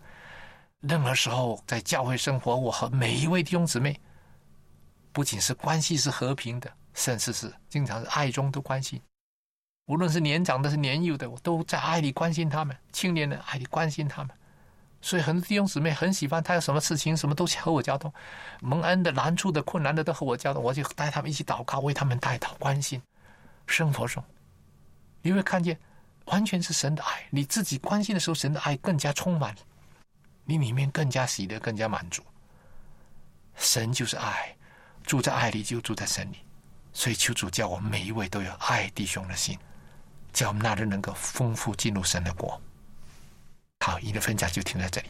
[0.80, 3.98] 任何时候在教会生活，我和每一位弟兄姊妹，
[5.16, 9.00] 不仅是关系是和平的，甚至是经常是爱中都关心。
[9.86, 14.36] 无论是年长的，是年幼的，我都在爱里关心他们；青年的爱里关心他们。
[15.00, 18.12] 所以很多弟兄姊妹很喜欢，他有什么事情，什么都和我交通。
[18.60, 23.00] 蒙恩的、难处的、困难的，都和我交通，我就带他们一起祷告，为他们带祷关心。
[23.66, 24.22] 生活中，
[25.22, 25.78] 你会看见。
[26.26, 29.54] 完全是神的爱，你自己关心的时候，神的爱更加充满，
[30.44, 32.22] 你里面更加喜乐，更加满足。
[33.54, 34.55] 神就是爱，
[35.06, 36.38] 住在爱里就住在神里，
[36.92, 39.56] 所以求主叫我们每一位都有爱弟兄的心，
[40.32, 42.60] 叫我们那日能够丰富进入神的国。
[43.84, 45.08] 好，你的分享就停在这里。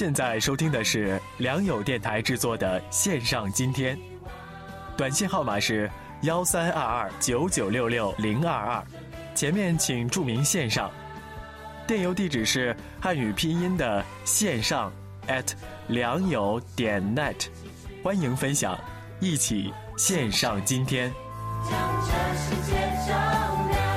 [0.00, 3.98] 现在收听的是良友电台制作的线上今天，
[4.96, 5.90] 短信号码是
[6.22, 8.82] 幺三二二九九六六零二二，
[9.34, 10.90] 前面请注明线上。
[11.86, 14.90] 电邮地址是汉语拼音的线上
[15.28, 15.52] at
[15.88, 17.48] 良友点 net，
[18.02, 18.78] 欢迎分享，
[19.20, 21.12] 一起线上今天。
[21.70, 22.72] 将这世界
[23.06, 23.89] 照亮。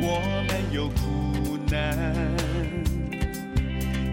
[0.00, 1.96] 我们有苦难，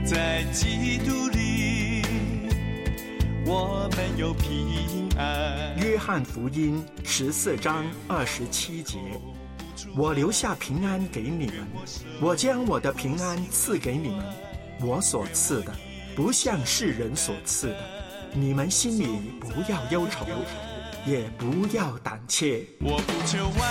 [0.06, 2.02] 在基督里，
[3.46, 5.78] 我们有平安。
[5.78, 8.98] 约翰福音十四章二十七节：
[9.96, 11.68] 我留下平安给你们，
[12.22, 14.26] 我将我的平安赐给你们，
[14.82, 15.74] 我所赐的，
[16.16, 17.78] 不像世人所赐的。
[18.34, 19.06] 你们心里
[19.40, 20.26] 不要忧愁，
[21.06, 22.66] 也不要胆怯。
[22.80, 23.64] 我不求外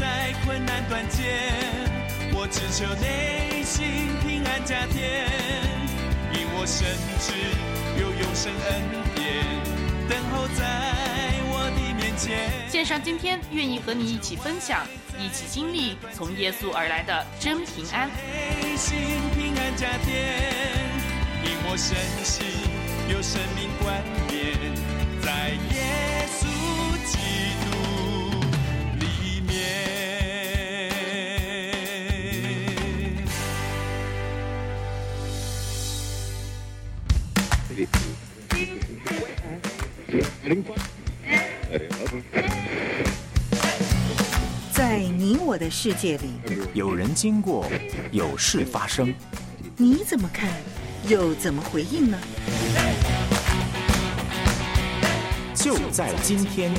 [0.00, 1.52] 在困难断绝，
[2.34, 3.84] 我只求内心
[4.26, 5.28] 平安加添。
[6.32, 6.88] 因我深
[7.20, 7.32] 知
[8.00, 8.72] 有永生恩
[9.14, 9.44] 典
[10.08, 10.62] 等候在
[11.52, 12.48] 我的面前。
[12.70, 14.86] 献上今天愿意和你一起分享，
[15.18, 18.08] 一起经历从耶稣而来的真平安。
[18.08, 18.96] 内心
[19.36, 20.16] 平安加添，
[21.44, 21.94] 因我深
[22.24, 22.46] 信
[23.12, 24.56] 有生命冠冕
[25.20, 25.52] 在
[44.72, 46.30] 在你我的世界里，
[46.74, 47.64] 有人经过，
[48.10, 49.14] 有事发生。
[49.76, 50.50] 你怎么看，
[51.06, 52.18] 又怎么回应呢？
[55.54, 56.74] 就在今天。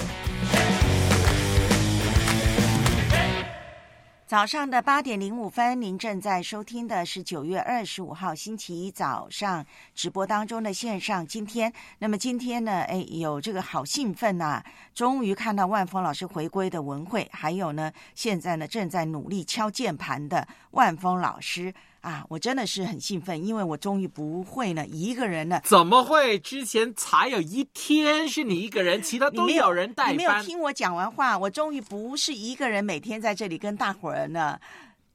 [4.34, 9.64] 早上的八点零五分，您正在收听的是九月二十五号星期一早上
[9.94, 11.72] 直播当中的线上今天。
[12.00, 14.64] 那么今天呢，哎，有这个好兴奋呐、
[14.96, 21.72] 终于看到万峰老师回归的文慧，还有呢，现在呢正在努力敲键盘的万峰老师
[22.04, 25.62] 啊，我真的是很兴奋，因为我终于不会呢一个人呢。
[25.64, 26.38] 怎么会？
[26.38, 30.32] 之前才有一天是你一个人，其他都有人代你没有。
[30.44, 34.60] 听我讲完话，我终于不是一个人每天在这里跟大伙儿呢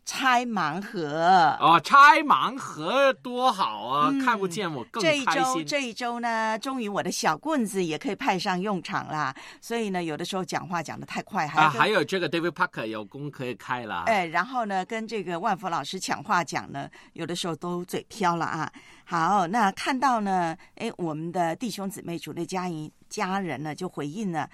[0.09, 1.55] 拆盲盒。
[1.61, 4.09] 哦，拆盲盒多好啊！
[4.11, 5.25] 嗯看不见我更这一。
[5.27, 9.35] 周这一周呢，终于我的小棍子也可以派上用场啦。
[9.61, 14.05] 所以呢，有的时候讲话讲的太快，还啊，还有这个 David Parker 有功可以开了。
[14.07, 18.73] 哎，然后呢，跟这个万福老师抢话讲呢，有的时候都嘴飘了啊。
[19.05, 24.49] 好，那看到呢，哎，我们的弟兄姊妹主内家人家人呢，就回应了。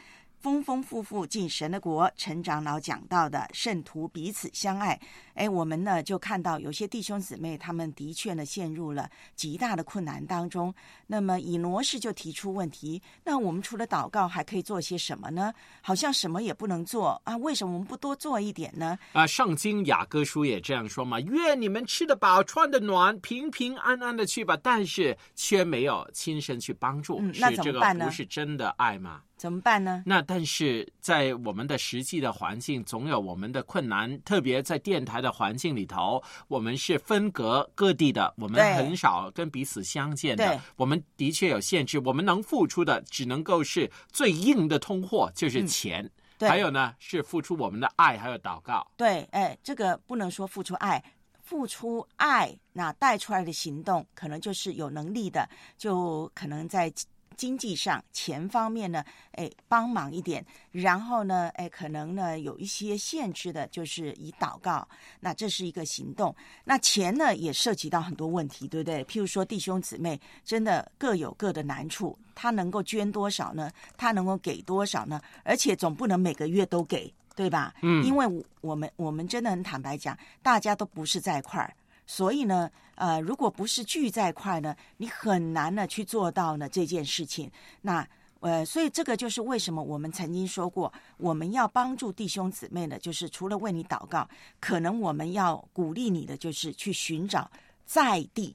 [0.44, 5.00] 丰丰富富进神的国，陈长老讲到的圣徒彼此相爱，
[5.32, 10.74] 哎，我们呢就看到有些弟兄姊妹他们的确呢陷入了极大的困难当中。
[11.06, 15.50] 那么以挪士就提出问题，那我们除了祷告还可以做些什么呢？
[15.80, 18.98] 好像什么也不能做啊，为什么我们不多做一点呢？
[19.14, 24.54] 啊，圣经雅各书也这样说嘛：愿你们吃得饱，穿得暖，平平安安的去吧。
[24.62, 29.22] 但是却没有亲身去帮助，嗯那是这个怎么办呢不是真的爱吗？
[29.44, 30.02] 怎么办呢？
[30.06, 46.10] 那但是在我们的实际的环境，总有我们的困难，特别在电台的环境里头，我们是分隔各地的，我们很少跟彼此相见的，我们的确有限制，我们能付出的只能够是最硬的通货，就是嗯钱。
[46.38, 48.90] 对还有呢，是付出我们的爱，还有祷告。
[48.96, 51.04] 对，哎，这个不能说付出爱，
[51.42, 56.90] 付出爱，那带出来的行动，可能就是有能力的，就可能在
[57.36, 60.44] 经济上、钱方面呢，哎，帮忙一点。
[60.72, 64.86] 然后呢，哎，可能呢有一些限制的，就是以祷告，
[65.20, 66.34] 那这是一个行动。
[66.64, 69.04] 那钱呢，也涉及到很多问题，对不对？
[69.04, 73.70] 譬如说，弟兄姊妹真的各有各的难处，他能够捐多少呢？
[73.96, 75.20] 他能够给多少呢？
[75.42, 77.12] 而且总不能每个月都给。
[77.36, 77.74] 对吧？
[77.82, 81.74] 嗯因为我我们我们真的很坦白讲，大家都不是在一块儿，
[82.06, 87.50] 所以呢，呃，如果不是聚在一块呢，你很难呢去做到呢这件事情。
[87.82, 88.06] 那
[88.40, 94.28] 呃，所以这个就是为什么我们曾经说过，我们要帮助弟兄姊妹呢，就是除了为你祷告，
[94.60, 97.50] 可能我们要鼓励你的就是去寻找
[97.86, 98.54] 在地。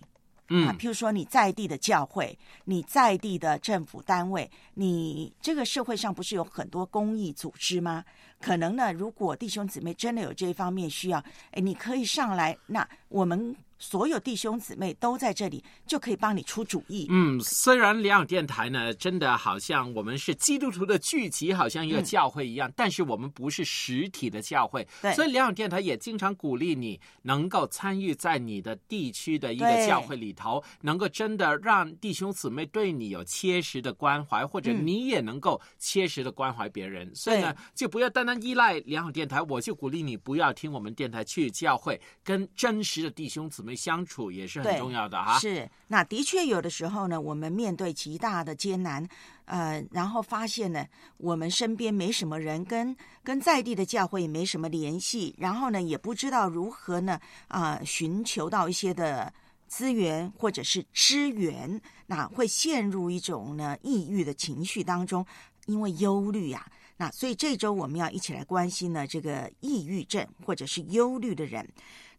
[0.50, 8.04] 啊，譬如说你在地的教会，你在地的政府单位，你这个社会上不是有很多公益组织吗？
[8.42, 17.08] 可能呢，如果弟兄姊妹真的有这一方面需要，哎，你可以上来，那我们所有弟兄姊妹都在这里，就可以帮你出主意。
[17.10, 22.04] 嗯，虽然两电台呢，真的好像我们是基督徒的聚集，好像一个嗯。
[22.04, 25.14] 教会一样，但是我们不是实体的教会，对。
[25.14, 34.86] 所以两电台也经常鼓励你能够参与在你的地区的一个教会里头，能够真的让弟兄姊妹对你有切实的关怀，或者嗯。
[34.86, 37.10] 你也能够切实的关怀别人。
[37.16, 45.40] 所以呢，就不要单单依赖两好电台，我就鼓励你不要听我们电台，去教会跟真实的弟兄姊妹相处也是很重要的哈。
[45.40, 49.08] 是，那的确有的时候呢，我们面对极大的艰难，
[49.46, 50.86] 呃，然后发现呢，
[51.18, 59.34] 我们身边没什么人跟跟在地的教会也没什么联系，然后呢，也不知道如何呢啊、寻求到一些的
[59.68, 65.26] 资源或者是支援，那会陷入一种呢抑郁的情绪当中，
[65.66, 66.66] 因为忧虑啊。
[66.98, 71.66] 那所以这周我们要一起来关心呢这个抑郁症或者是忧虑的人。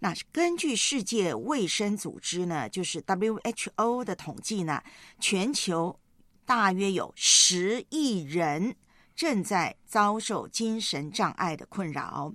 [0.03, 4.82] 那根据世界卫生组织呢，就是 WHO 的统计呢，
[5.20, 6.01] 全球
[6.46, 8.74] 大约有十亿人
[9.14, 12.34] 正在遭受精神障碍的困扰。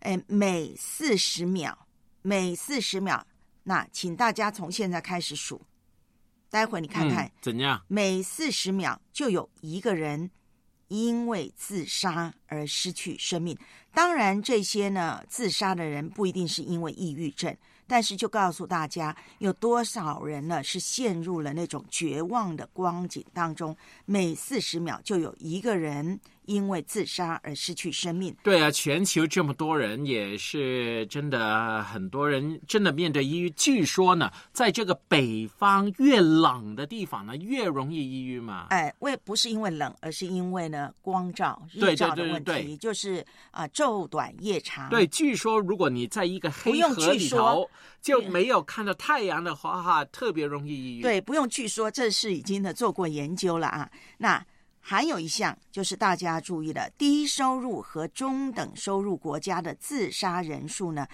[0.00, 1.74] 哎，每四十秒，
[2.20, 3.24] 每四十秒，
[3.64, 5.62] 那请大家从现在开始数，
[6.50, 7.82] 待会你看看，嗯、怎样？
[7.88, 10.30] 每四十秒就有一个人
[10.88, 13.56] 因为自杀而失去生命。
[13.92, 17.56] 当然，这些呢，自杀的人不一定是因为抑郁症，
[17.86, 23.74] 但是就告诉大家，有多少人呢是陷入了那种绝望的光景当中。
[24.04, 28.34] 每四十秒就有一个人因为自杀而失去生命。
[28.42, 33.50] 对啊，全球这么多人，也是真的很多人真的面对抑郁。
[33.50, 38.66] 据说呢，在这个北方越冷的地方呢，越容易抑郁嘛。
[38.70, 44.88] 哎，为不是因为冷，而是因为呢光照日照的对对问题，就是啊、昼短夜长。
[44.88, 47.68] 对，据说如果你在一个黑河里头
[48.00, 51.02] 就没有看到太阳的话，哈，特别容易抑郁。
[51.02, 53.90] 对，不用据说，这是已经呢做过研究了啊。
[54.18, 54.44] 那
[54.88, 61.04] 还有一项就是大家注意的，低收入和中等收入国家的自杀人数呢，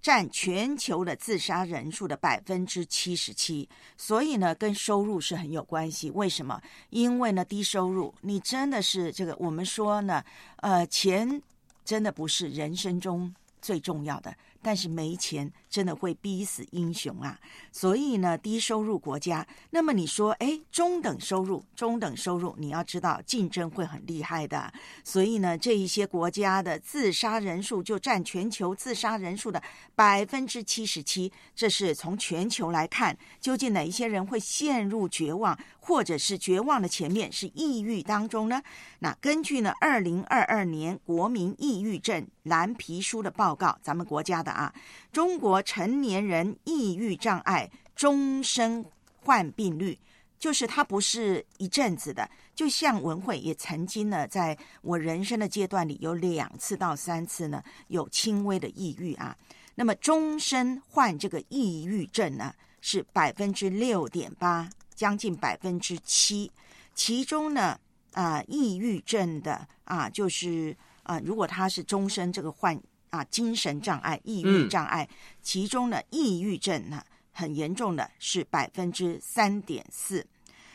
[0.00, 3.68] 占全球的自杀人数的百分之七十七。
[3.96, 6.10] 所以呢，跟收入是很有关系。
[6.10, 6.60] 为什么？
[6.90, 10.24] 因为呢，低收入，你真的是这个，我们说呢，
[10.56, 11.40] 呃，钱
[11.84, 14.34] 真的不是人生中最重要的。
[14.62, 17.38] 但是没钱真的会逼死英雄啊！
[17.72, 24.72] 所以呢，低收入国家，那么你说，哎，中等收入，中等收入，你要知道竞争会很厉害的。
[25.02, 29.62] 所以呢，这一些国家的自杀人数就占全球自杀人数的
[29.94, 31.32] 百分之七十七。
[31.54, 38.62] 这是从全球来看，究竟哪一些人会陷入绝望，或者是绝望的前面是抑郁当中呢？
[39.00, 44.72] 那根据呢，二零二二年国民抑郁症蓝皮书的报告，咱们国家的啊，
[45.10, 48.84] 中国成年人抑郁障碍终身
[49.24, 49.98] 患病率，
[50.38, 52.30] 就是它不是一阵子的。
[52.54, 59.36] 就像文慧也曾经呢，在我人生的阶段里有两次到三次呢，有轻微的抑郁啊。
[59.74, 64.68] 那么终身患这个抑郁症呢，是百分之六点八，
[65.02, 66.48] 将近百分之七。
[66.94, 67.76] 其中呢，
[68.12, 72.80] 啊、抑郁症的啊，就是啊、如果他是终身这个患
[73.10, 75.08] 啊精神障碍、抑郁障碍，
[75.42, 80.24] 其中呢，抑郁症呢很严重的是百分之三点四。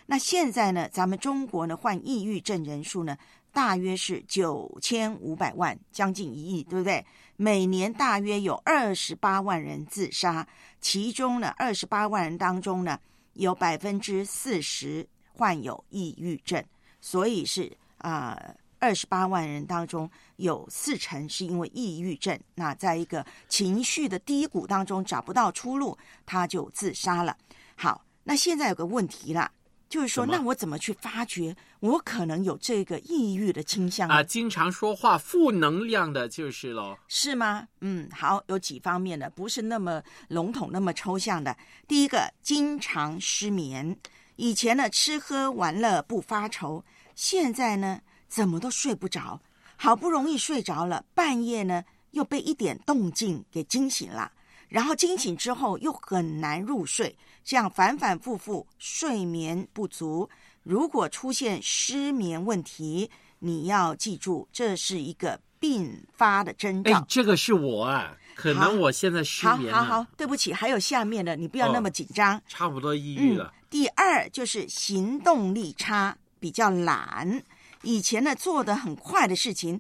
[0.07, 3.17] 那现在呢，咱们中国呢患抑郁症人数呢，
[3.53, 7.05] 大约是九千五百万，将近一亿，对不对？
[7.37, 10.45] 每年大约有二十八万人自杀，
[10.81, 12.99] 其中呢，二十八万人当中呢，
[13.37, 16.63] 有百分之四十患有抑郁症，
[16.99, 18.37] 所以是啊。
[18.79, 27.35] 二十八万人当中有四成是因为抑郁症，那在一个情绪的低谷当中找不到出路，他就自杀了。
[27.75, 29.51] 好，那现在有个问题了，
[29.89, 36.97] 就是说，那我怎么去发觉我可能有这个抑郁的倾向啊，经常说话负能量的就是喽。
[37.07, 37.67] 是吗？
[37.81, 41.55] 嗯，好，有几方面的，不是那么笼统、那么抽象的。
[41.87, 43.97] 第一个，经常失眠。
[44.35, 46.83] 以前呢，吃喝玩乐不发愁，
[47.15, 49.41] 现在呢，怎么都睡不着。
[49.77, 54.31] 好不容易睡着了，半夜呢又被一点动静给惊醒了，
[54.67, 57.15] 然后惊醒之后又很难入睡，
[57.47, 60.29] 这样反反复复，睡眠不足。
[60.63, 66.91] 如果出现失眠问题，你要记住，这是一个并发的征兆。
[66.91, 72.41] 哎，这个是我啊，可能我现在失好眠了，好好，对不起，还有下面的，你不要那么紧张。
[72.49, 73.53] 差不多抑郁了。
[73.69, 77.41] 第二就是行动力差，比较懒。
[77.81, 79.79] 以前呢做的很快的事情，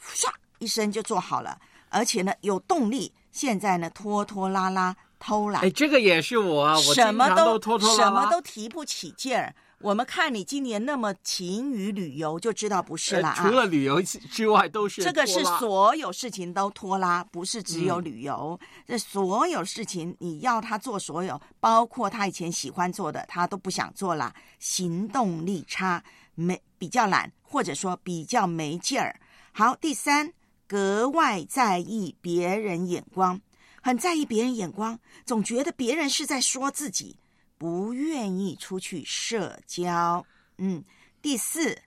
[0.00, 0.28] 唰
[0.60, 1.58] 一声就做好了，
[1.88, 3.12] 而且呢有动力。
[3.32, 9.54] 现在呢拖拖拉拉、偷懒，哎，这个也是我啊，我什么都拖拖拉拉，什么都提不起劲儿。
[9.80, 13.34] 我们看你今年那么勤于旅游，就知道不是了啊。
[13.38, 18.58] 呃除了旅游之外，都是这个是所有事情都拖拉，不是只有嗯旅游。
[18.84, 24.34] 这所有事情你要他做，所有包括他以前喜欢做的，他都不想做了。
[24.58, 26.02] 行动力差，
[26.34, 29.20] 没比较懒，或者说比较没劲儿。
[29.52, 30.32] 好，第三，
[30.66, 33.40] 格外在意别人眼光，
[33.82, 37.16] 很在意别人眼光，总觉得别人是在说自己，
[37.56, 40.24] 不愿意出去社交。
[40.58, 40.84] 嗯，
[41.22, 41.80] 第四，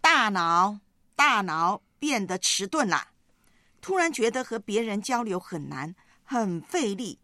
[0.00, 0.78] 大脑
[1.14, 3.08] 大脑变得迟钝了，
[3.80, 7.18] 突然觉得和别人交流很难，很费力，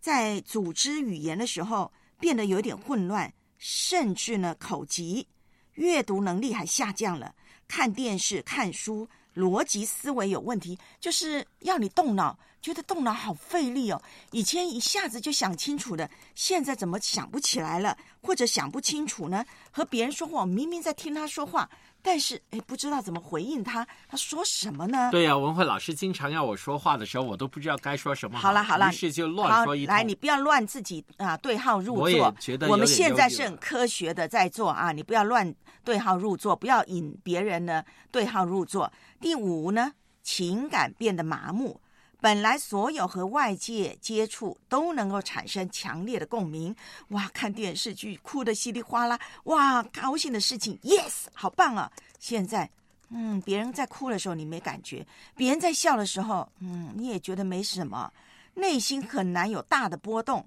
[0.00, 5.26] 在组织语言的时候变得有点混乱，甚至呢口疾，
[5.72, 7.34] 阅读能力还下降了，
[7.66, 9.08] 看电视、看书。
[9.34, 14.00] 逻辑思维有问题，就是要你动脑，觉得动脑好费力哦。
[14.30, 19.44] 以前一下子就想清楚的，现在怎么想不起来了，或者想不清楚呢？
[19.70, 21.68] 和别人说话，我明明在听他说话，
[22.00, 25.10] 但是哎，不知道怎么回应他，他说什么呢？
[25.12, 29.94] 对呀、文慧老师经常要我说话的时候，我都不知道该说什么好了好了，于是就乱说一通。
[29.94, 32.34] 来，你不要乱自己啊对号入我也座。
[32.40, 35.54] 觉得我们现在是很科学的在做啊，你不要乱
[35.84, 38.90] 对号入座，不要引别人呢对号入座。
[39.20, 39.92] 第五呢，
[40.22, 41.78] 情感变得麻木。
[42.24, 46.74] 本来所有和外界接触都能够产生强烈的共鸣，
[47.08, 51.92] 哇，看电视剧哭得稀里哗啦，哇，高兴的事情，yes，好棒啊！
[52.18, 52.70] 现在
[53.10, 55.06] 嗯，别人在哭的时候你没感觉，
[55.36, 58.10] 别人在笑的时候，嗯，你也觉得没什么，
[58.54, 60.42] 内心很难有大的波动。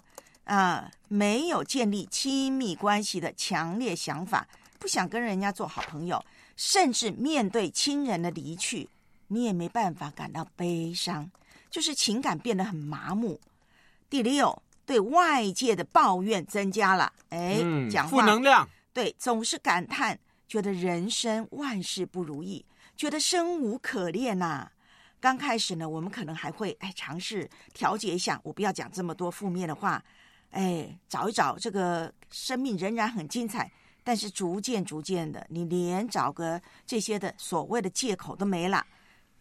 [0.46, 4.48] 啊，没有建立亲密关系的强烈想法，
[4.80, 6.26] 不想跟人家做好朋友，
[6.56, 8.90] 甚至面对亲人的离去，
[9.28, 11.30] 你也没办法感到悲伤，
[11.70, 13.40] 就是情感变得很麻木。
[14.10, 22.66] 第六，对外界的抱怨增加了，哎，嗯讲话负能量，对，总是感叹，觉得人生万事不如意，
[22.96, 24.72] 觉得生无可恋呐、
[25.20, 30.02] 刚开始呢，我们可能还会哎尝试调节一下，我不要讲这么多负面的话，
[30.52, 33.72] 哎，找一找这个生命仍然很精彩。
[34.04, 38.86] 但是逐渐逐渐的，你连找个这些的所谓的借口都没了，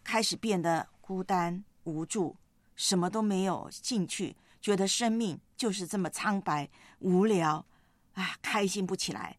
[0.03, 2.35] 开始变得孤单无助，
[2.75, 6.69] 什么都没有兴趣，觉得生命就是这么苍白
[6.99, 7.65] 无聊，
[8.13, 9.37] 啊，开心不起来。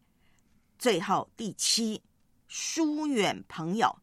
[0.79, 2.01] 最后第七，
[2.47, 3.99] 疏远朋友，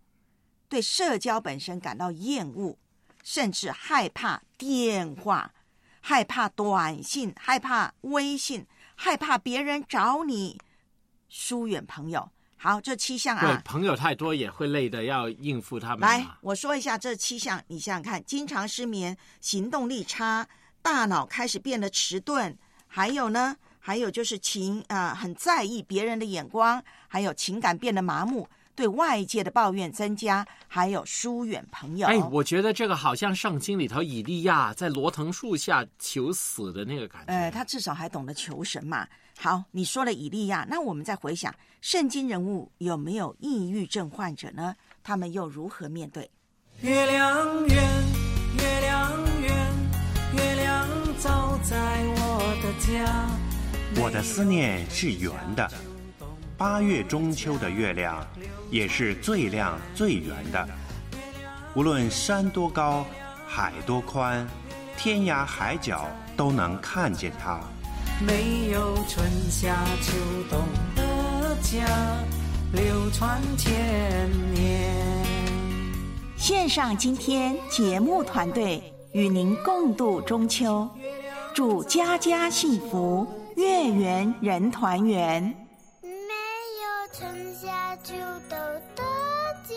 [0.69, 2.79] 对社交本身感到厌恶，
[3.25, 5.53] 甚至害怕电话，
[6.01, 10.61] 害怕短信，害怕微信，害怕别人找你，
[11.29, 12.31] 疏远朋友。
[12.59, 20.47] 好，这七项啊对啊，朋友太多也会累的，要应付他们来。，我说一下这七项，你想想看：经常失眠、行动力差、
[20.81, 22.57] 大脑开始变得迟钝，
[22.89, 32.09] 还有呢，还有就是情啊、很在意别人的眼光，还有情感变得麻木，对外界的抱怨增加，还有疏远朋友。
[32.09, 37.33] 哎，我觉得这个好像圣经里头以利亚在罗藤树下求死的那个感觉。
[37.33, 39.07] 呃，他至少还懂得求神嘛。
[39.39, 41.55] 好，你说了以利亚，那我们再回想，
[41.89, 44.75] 圣经人物有没有抑郁症患者呢？
[45.05, 46.29] 他们又如何面对？
[46.81, 47.77] 月亮圆，
[48.59, 49.57] 月亮圆，
[50.35, 50.89] 月亮
[51.21, 51.77] 照在
[52.17, 54.03] 我的家。
[54.03, 55.71] 我的思念是圆的，
[56.59, 58.27] 八月中秋的月亮
[58.69, 60.69] 也是最亮最圆的。
[61.77, 63.07] 无论山多高，
[63.47, 64.45] 海多宽，
[64.97, 67.61] 天涯海角都能看见它。
[68.27, 70.13] 没有春夏秋
[70.51, 70.81] 冬的
[71.67, 71.85] 家，
[72.73, 74.95] 流传千年。
[76.37, 78.81] 线上今天节目团队
[79.13, 80.89] 与您共度中秋，
[81.53, 85.43] 祝家家幸福，月圆人团圆。
[86.03, 88.15] 没有春夏秋
[88.49, 88.57] 冬
[88.95, 89.03] 的
[89.65, 89.75] 家，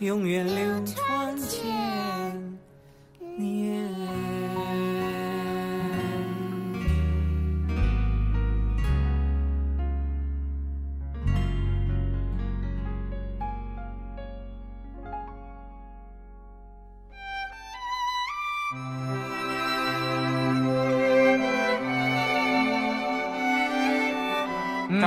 [0.00, 2.58] 永远流传千
[3.38, 4.39] 年。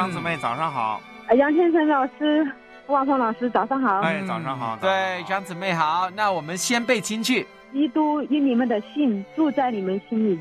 [0.03, 1.01] 张姊妹，早上好。
[1.29, 2.45] 呃杨先生老师、
[2.87, 4.01] 万峰老师，早上好。
[4.01, 4.77] 哎，早上好。
[4.81, 6.09] 对，张姊妹好。
[6.13, 7.47] 那我们先背京剧。
[7.71, 10.37] 基督因你们的信住在你们心里，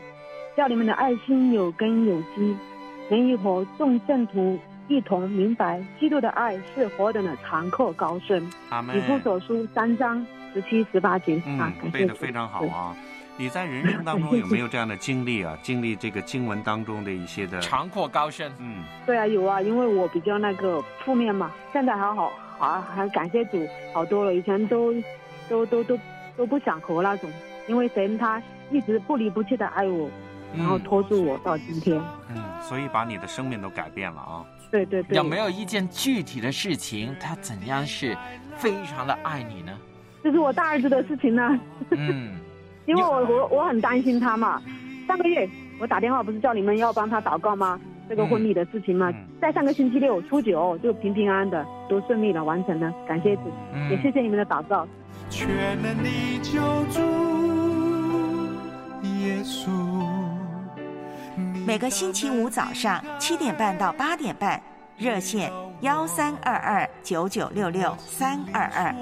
[0.57, 2.57] 叫你们的爱心有根有基，
[3.09, 4.59] 能与和众圣徒
[4.89, 8.45] 一同明白基督的爱是何等的长阔高深。
[8.71, 12.97] 阿门以弗所书三章十七、十八节、啊，嗯，感谢背得非常好啊。
[13.37, 15.59] 你在人生当中 有没有这样的经历啊？
[15.63, 18.53] 经历这个经文当中的一些的长阔高深。
[18.59, 24.35] 嗯，对啊，有啊，因为我比较那个负面嘛，现在还好，好还感谢主好多了。
[24.35, 24.95] 以前都
[25.49, 25.99] 都都都
[26.37, 27.31] 都不想活那种，
[27.67, 30.11] 因为神他一直不离不弃的爱我，
[30.57, 32.01] 然后拖住我到今天。
[32.29, 34.45] 嗯，所以把你的生命都改变了啊。
[34.71, 35.17] 对对对。
[35.17, 38.17] 有没有一件具体的事情，他怎样是
[38.57, 39.73] 非常的爱你呢？
[40.23, 41.59] 这是我大儿子的事情呢。
[41.91, 42.39] 嗯。
[42.87, 44.61] 因为我我我很担心他嘛，
[45.07, 45.49] 上个月
[45.81, 47.81] 我打电话不是叫你们要帮他祷告吗？
[48.09, 49.11] 这个婚礼的事情嘛，
[49.41, 53.43] 在上个星期六初九就平平安安的都顺利的完成了，感谢主，
[53.91, 54.87] 也谢谢你们的祷告。
[55.31, 55.49] 全
[55.81, 56.61] 能的救
[56.91, 57.01] 主
[59.05, 59.71] 耶稣。
[61.65, 64.61] 每个星期五早上七点半到八点半，
[64.99, 68.95] 热线幺三二二九九六六三二二，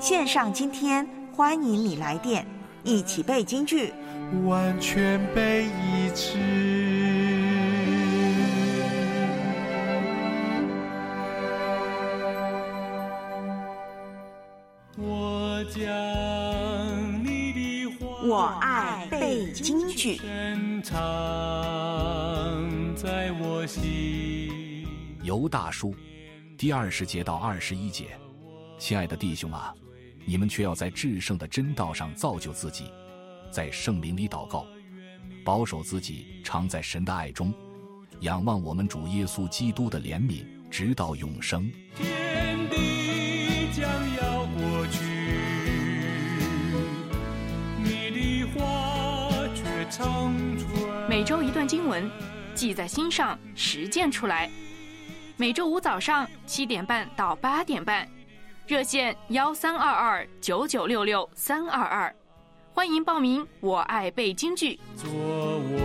[0.00, 2.46] 线上今天欢迎你来电，
[2.84, 3.94] 一起背京剧，
[4.44, 6.38] 完全被医治。
[14.98, 20.18] 我将你的话我爱背京剧。
[20.18, 20.94] 深藏
[22.94, 24.86] 在我心。
[25.22, 25.94] 犹大叔
[26.58, 28.08] 第二十节到二十一节，
[28.78, 29.74] 亲爱的弟兄啊，
[30.24, 32.90] 你们却要在至圣的真道上造就自己，
[33.50, 34.66] 在圣灵里祷告，
[35.44, 37.52] 保守自己，常在神的爱中，
[38.20, 41.70] 仰望我们主耶稣基督的怜悯，直到永生。
[41.96, 43.84] 天地将
[44.16, 44.98] 要过去，
[47.82, 49.64] 你的话却。
[51.08, 52.10] 每周一段经文，
[52.54, 54.50] 记在心上，实践出来。
[55.36, 58.08] 每周五早上七点半到八点半。
[58.66, 62.16] 热线幺三二二九九六六三二二，
[62.72, 63.46] 欢迎报名。
[63.60, 64.80] 我爱背京剧。
[64.96, 65.84] 做我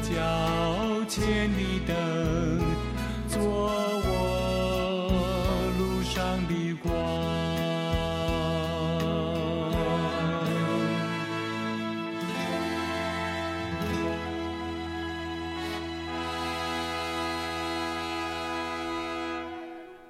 [0.00, 1.50] 脚前
[1.84, 2.07] 的，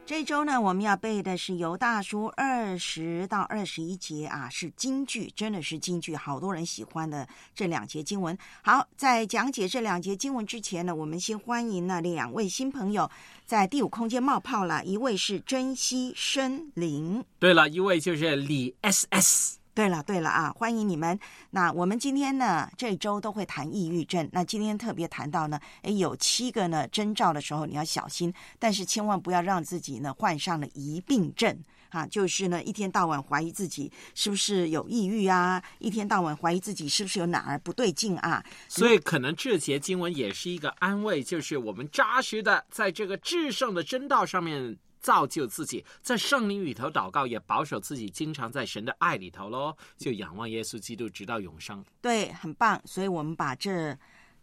[0.09, 8.37] 这周呢，我们要背的是由大叔二十到二十一节啊，是京剧，真的是京剧，好多人喜欢的这两节经文。
[8.63, 13.11] 好，在讲解这两节经文之前呢，我们先欢迎那两位新朋友
[13.45, 19.58] 在第五空间冒泡了，一位是珍惜森林，对了，一位就是李 S S。
[19.79, 21.17] 对了，对了啊，欢迎你们。
[21.51, 24.29] 那我们今天呢，这周都会谈抑郁症。
[24.33, 31.57] 那今天特别谈到呢，诶，有七个呢征兆的时候你要小心，但是千万不要让自己呢患上了疑病症
[31.91, 38.45] 啊，就是呢一天到晚怀疑自己是不是有抑郁啊，一天到晚怀疑自己是不是有哪儿不对劲啊。
[38.67, 44.77] 所以可能这节经文也是一个安慰，就是我们扎实的在这个至圣的真道上面。
[45.01, 51.85] 造就自己，在圣灵里头祷告，也保守自己，经常在神的爱里头喽，就仰望耶稣基督，直到永生。
[52.01, 52.81] 对，很棒。
[52.85, 53.97] 所以我们把这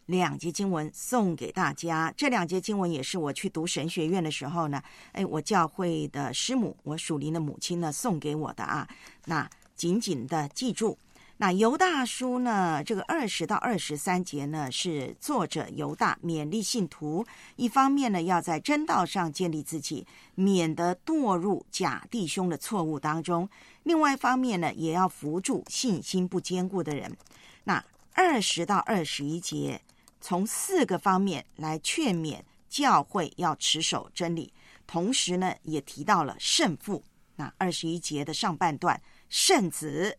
[0.06, 2.12] 两节经文送给大家。
[2.16, 4.82] 这两节经文也是我去读神学院的时候呢，
[5.12, 8.88] 哎，我教会的师母，我属灵的母亲呢送给我的啊。
[9.24, 10.98] 那紧紧的记住。
[11.38, 12.82] 那犹大书呢？
[12.82, 17.26] 这个二十到二十三节呢，是作者犹大勉励信徒，
[17.56, 23.46] 一方面呢要在真道上建立自己，免得堕入假弟兄的错误当中；
[23.82, 27.14] 另外一方面呢，也要扶助信心不坚固的人。
[27.64, 27.84] 那
[28.14, 29.78] 二十到二十一节，
[30.22, 34.50] 从四个方面来劝勉教会要持守真理，
[34.86, 37.04] 同时呢，也提到了圣父。
[37.38, 40.16] 那二十一节的上半段，圣子。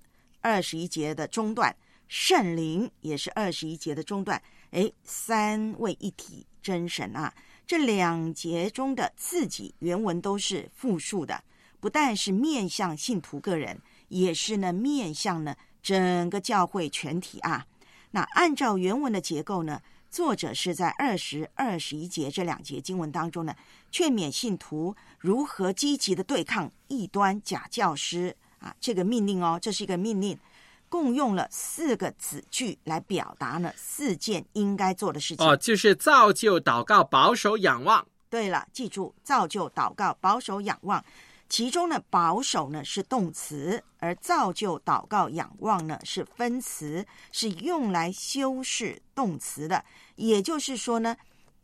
[0.48, 1.76] 二十一节的中段，
[2.08, 4.42] 圣灵也是二十一节的中段。
[4.72, 7.34] 哎，三位一体真神啊！
[7.66, 11.44] 这两节中的自己原文都是复数的，
[11.82, 13.78] 不但是面向信徒个人，
[14.08, 17.68] 也是呢面向呢整个教会全体啊。
[18.12, 23.54] 那按照原文的结构呢，作者是在二十二十一节这两节经文当中呢，
[23.92, 28.34] 劝勉信徒如何积极的对抗异端假教师。
[28.60, 30.38] 啊，这个命令哦，这是一个命令，
[30.90, 35.46] 共用了四个子句来表达呢四件应该做的事情。
[35.46, 38.06] 哦，就是造就、祷告、保守、仰望。
[38.30, 41.04] 对了，记住，造就、祷告、保守、仰望。
[41.50, 49.84] 其中呢，保守呢是动词，而造就、祷告、仰望呢是分词，是用来修饰动词的。
[50.16, 51.16] 也就是说呢。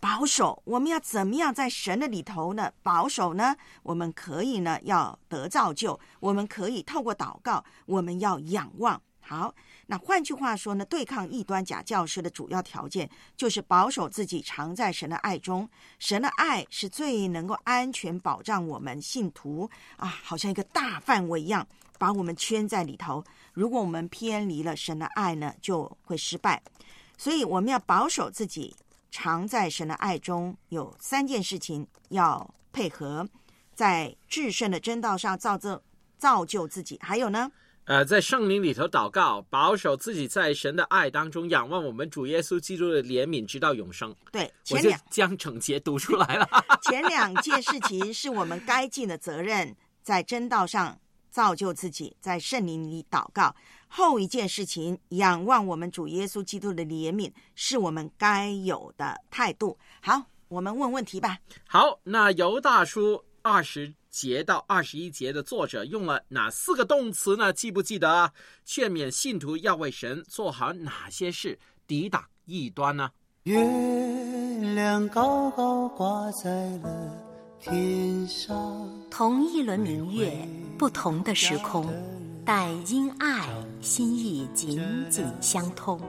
[0.04, 2.70] 保守，我们要怎么样在神的里头呢？
[2.84, 3.56] 保守呢？
[3.84, 9.02] 我们可以呢，要得造就，我们可以透过祷告，我们要仰望。
[9.22, 9.56] 好，
[9.88, 15.70] 那换句话说呢，对抗异端假教师的主要条件就是保守自己，常在神的爱中。
[16.00, 21.66] 神的爱是最能够安全保障我们信徒啊，好像一个大范围一样，
[21.98, 23.24] 把我们圈在里头。
[23.54, 26.62] 如果我们偏离了神的爱呢，就会失败。
[27.18, 28.76] 所以我们要保守自己。
[29.14, 33.30] 常在神的爱中有三件事情要配合，
[33.76, 35.80] 在至圣的真道上造就
[36.18, 36.98] 造就自己。
[37.00, 37.52] 还有呢？
[37.86, 44.16] 呃，在圣灵里头祷告，保守自己在神的爱当中，仰望我们主耶稣基督的怜悯，直到永生。
[44.32, 46.50] 对，我就将整节读出来了。
[46.90, 50.98] 前两件事情是我们该尽的责任，在真道上
[51.30, 53.56] 造就自己，在圣灵里祷告。
[53.96, 59.78] 后一件事情，仰望我们主耶稣基督的怜悯，是我们该有的态度。
[60.02, 61.38] 好，我们问问题吧。
[61.68, 67.54] 好，那尤大叔二十节到二十一节的作者用了哪四个动词呢？
[67.54, 68.34] 记不记得？
[68.66, 73.12] 劝勉信徒要为神做好哪些事，抵挡异端呢？
[73.44, 73.64] 月
[74.74, 77.16] 亮高高挂在了
[77.60, 81.94] 天上，同一轮明月，不同的时空。
[82.46, 83.48] 但因爱
[83.82, 86.00] 心意紧紧相通。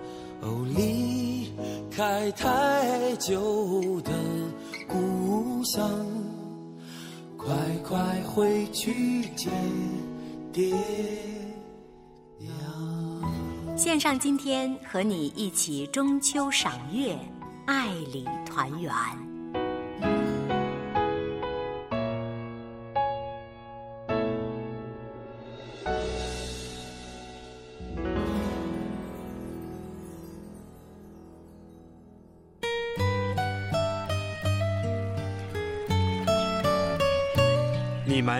[0.40, 1.52] 哦，离
[1.90, 4.12] 开太久的
[4.88, 5.88] 故乡，
[7.36, 9.52] 快快回去见
[10.52, 10.76] 爹
[12.38, 13.76] 娘。
[13.76, 17.16] 献上今天和你一起中秋赏月，
[17.64, 18.92] 爱里团圆。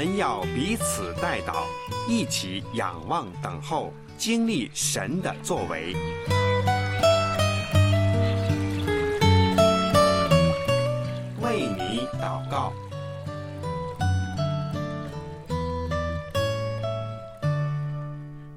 [0.04, 1.64] 们要彼此带祷，
[2.06, 5.96] 一起仰望等候，经历神的作为。
[11.40, 12.70] 为你祷告。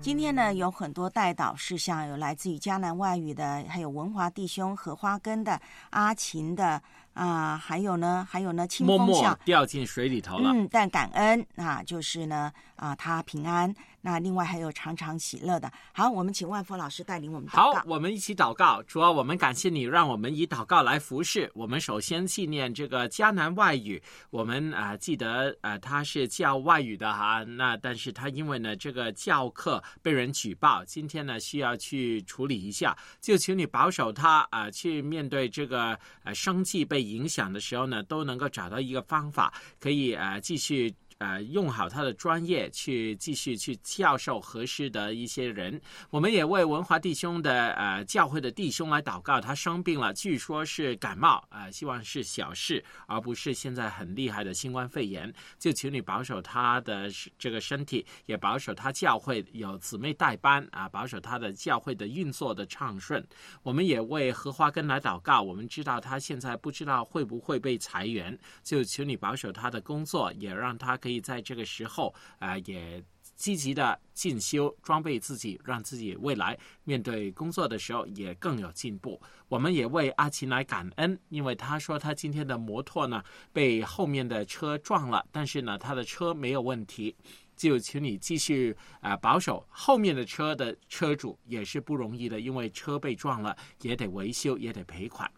[0.02, 6.82] 今天呢，有很多带导事项，有来自于迦南外语的，还有文华弟兄、荷花根的、阿琴的
[7.18, 10.52] 啊、还有呢，还有呢，清默默风笑掉进水里头了。
[10.54, 13.74] 嗯，但感恩啊，就是呢啊，他平安。
[14.00, 15.70] 那另外还有常常喜乐的。
[15.92, 17.80] 好，我们请万峰老师带领我们祷告，。
[17.80, 18.82] 好我们一起祷告。
[18.84, 21.52] 主啊，我们感谢你，让我们以祷告来服侍。
[21.54, 40.96] 我们首先纪念这个迦南外语，我们啊、记得啊、他是教外语的哈，那但是他因为呢这个教课被人举报，今天呢需要去处理一下，就请你保守他啊、去面对这个呃生计被影响的时候呢，都能够找到一个方法，可以呃继续。
[41.20, 45.80] 呃，用好他的专业去继续去教授合适的一些人。
[46.10, 55.34] 我们也为文华弟兄的呃教会的弟兄来祷告，他生病了，据说是感冒啊、呃希望是小事，而不是现在很厉害的新冠肺炎。
[55.58, 63.26] 就求你保守他的这个身体，也保守他教会有姊妹代班啊，保守他的教会的运作的畅顺。
[63.64, 73.02] 我们也为荷花根来祷告，我们知道他现在不知道会不会被裁员，就求你保守他的工作，也让他可以在这个时候啊、也
[73.38, 79.22] 积极的进修，装备自己，让自己未来面对工作的时候也更有进步。
[79.48, 87.16] 我们也为阿琴来感恩，因为他说他今天的摩托呢被后面的车撞了，但是呢他的车没有问题。
[87.56, 95.32] 就请你继续啊、保守后面的车的车主也是不容易的，因为车被撞了也得维修，也得赔款。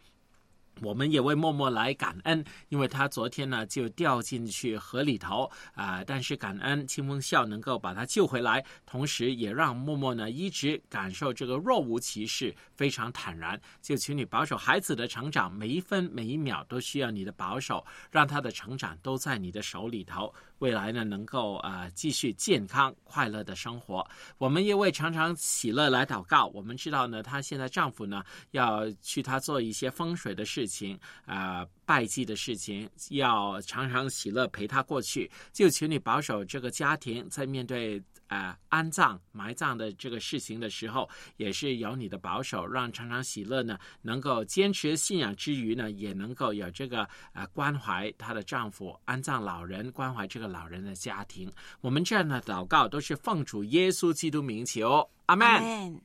[0.82, 13.59] 我们也为默默来感恩，因为他昨天呢就掉进去河里头啊、但是感恩清风笑能够把他救回来，同时也让默默呢一直感受这个若无其事，非常坦然。
[13.82, 20.34] 就请你保守孩子的成长，每一分每一秒都需要你的保守，让他的成长都在你的手里头。
[20.60, 24.05] 未来呢，能够啊、继续健康快乐的生活。
[24.38, 26.47] 我们也为常常喜乐来祷告。
[26.53, 35.30] 我们知道呢，她现在丈夫呢要去她做一些风水的事情啊、拜祭的事情，要常常喜乐陪她过去。
[35.51, 38.01] 就请你保守这个家庭在面对。
[38.30, 51.51] 啊、安葬、埋葬的这个事情的时候，也是有你的保守，让常常喜乐呢能够坚持信仰之余呢，也能够有这个呃关怀她的丈夫安葬老人，关怀这个老人的家庭。
[51.82, 55.45] 我们这样的祷告都是奉主耶稣基督名求，阿门。
[55.45, 56.01] 阿门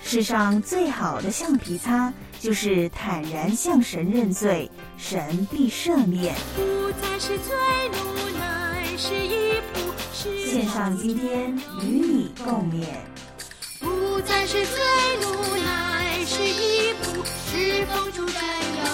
[0.00, 2.10] 世上最好的橡皮擦，
[2.40, 6.34] 就是坦然向神认罪，神必赦免。
[6.54, 7.54] 不再是罪
[7.92, 9.92] 怒，乃是一仆；
[10.48, 12.86] 献上今天与你共勉。
[13.80, 14.80] 不再是罪
[15.20, 18.42] 怒，乃是一仆；是奉主占
[18.78, 18.84] 有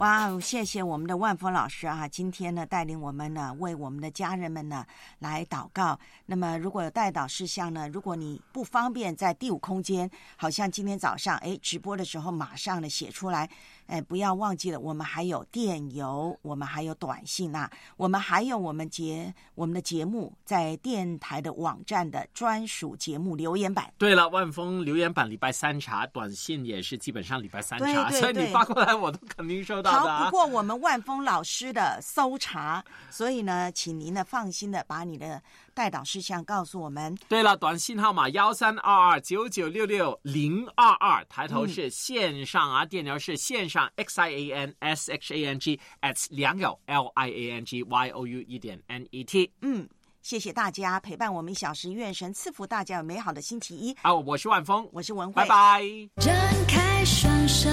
[0.00, 2.08] 哇哦，谢谢我们的万峰老师啊！
[2.08, 4.82] 今天呢，带领我们呢，为我们的家人们呢
[5.18, 6.00] 来祷告。
[6.24, 13.46] 那么，如果有代祷事项呢，如果你不方便在第五空间，好像今天早上哎直播的时候马上的写出来，
[13.90, 23.92] 哎，不要忘记了，我们还有电邮，我们还有短信呐、我们还有我们节我们的节目在电台的网站的专属节目留言板。
[23.98, 30.24] 对了，万峰留言板礼拜三查，短信也是基本上礼拜三查，对对 所以你发过来我都肯定收到的、逃啊。
[30.24, 35.42] 不过我们万峰老师的搜查，所以呢，请您呢放心的把你的
[35.74, 37.16] 带导事项告诉我们。
[37.28, 47.64] 对了，短信号码幺三二二九九六六零二二，抬头嗯是线上啊，电邮是线上 x i a n s h a n g at 良友 l i a n
[47.64, 49.50] g y o u 一点 n e t。
[49.62, 49.88] 嗯，
[50.22, 53.94] 谢谢大家陪伴我们一小时，愿神赐福大家有美好的星期一。
[54.02, 55.82] 啊，我是万峰，我是文慧，拜拜。
[56.16, 56.34] 张
[56.68, 57.70] 开双手，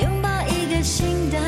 [0.00, 1.38] 拥抱一个新的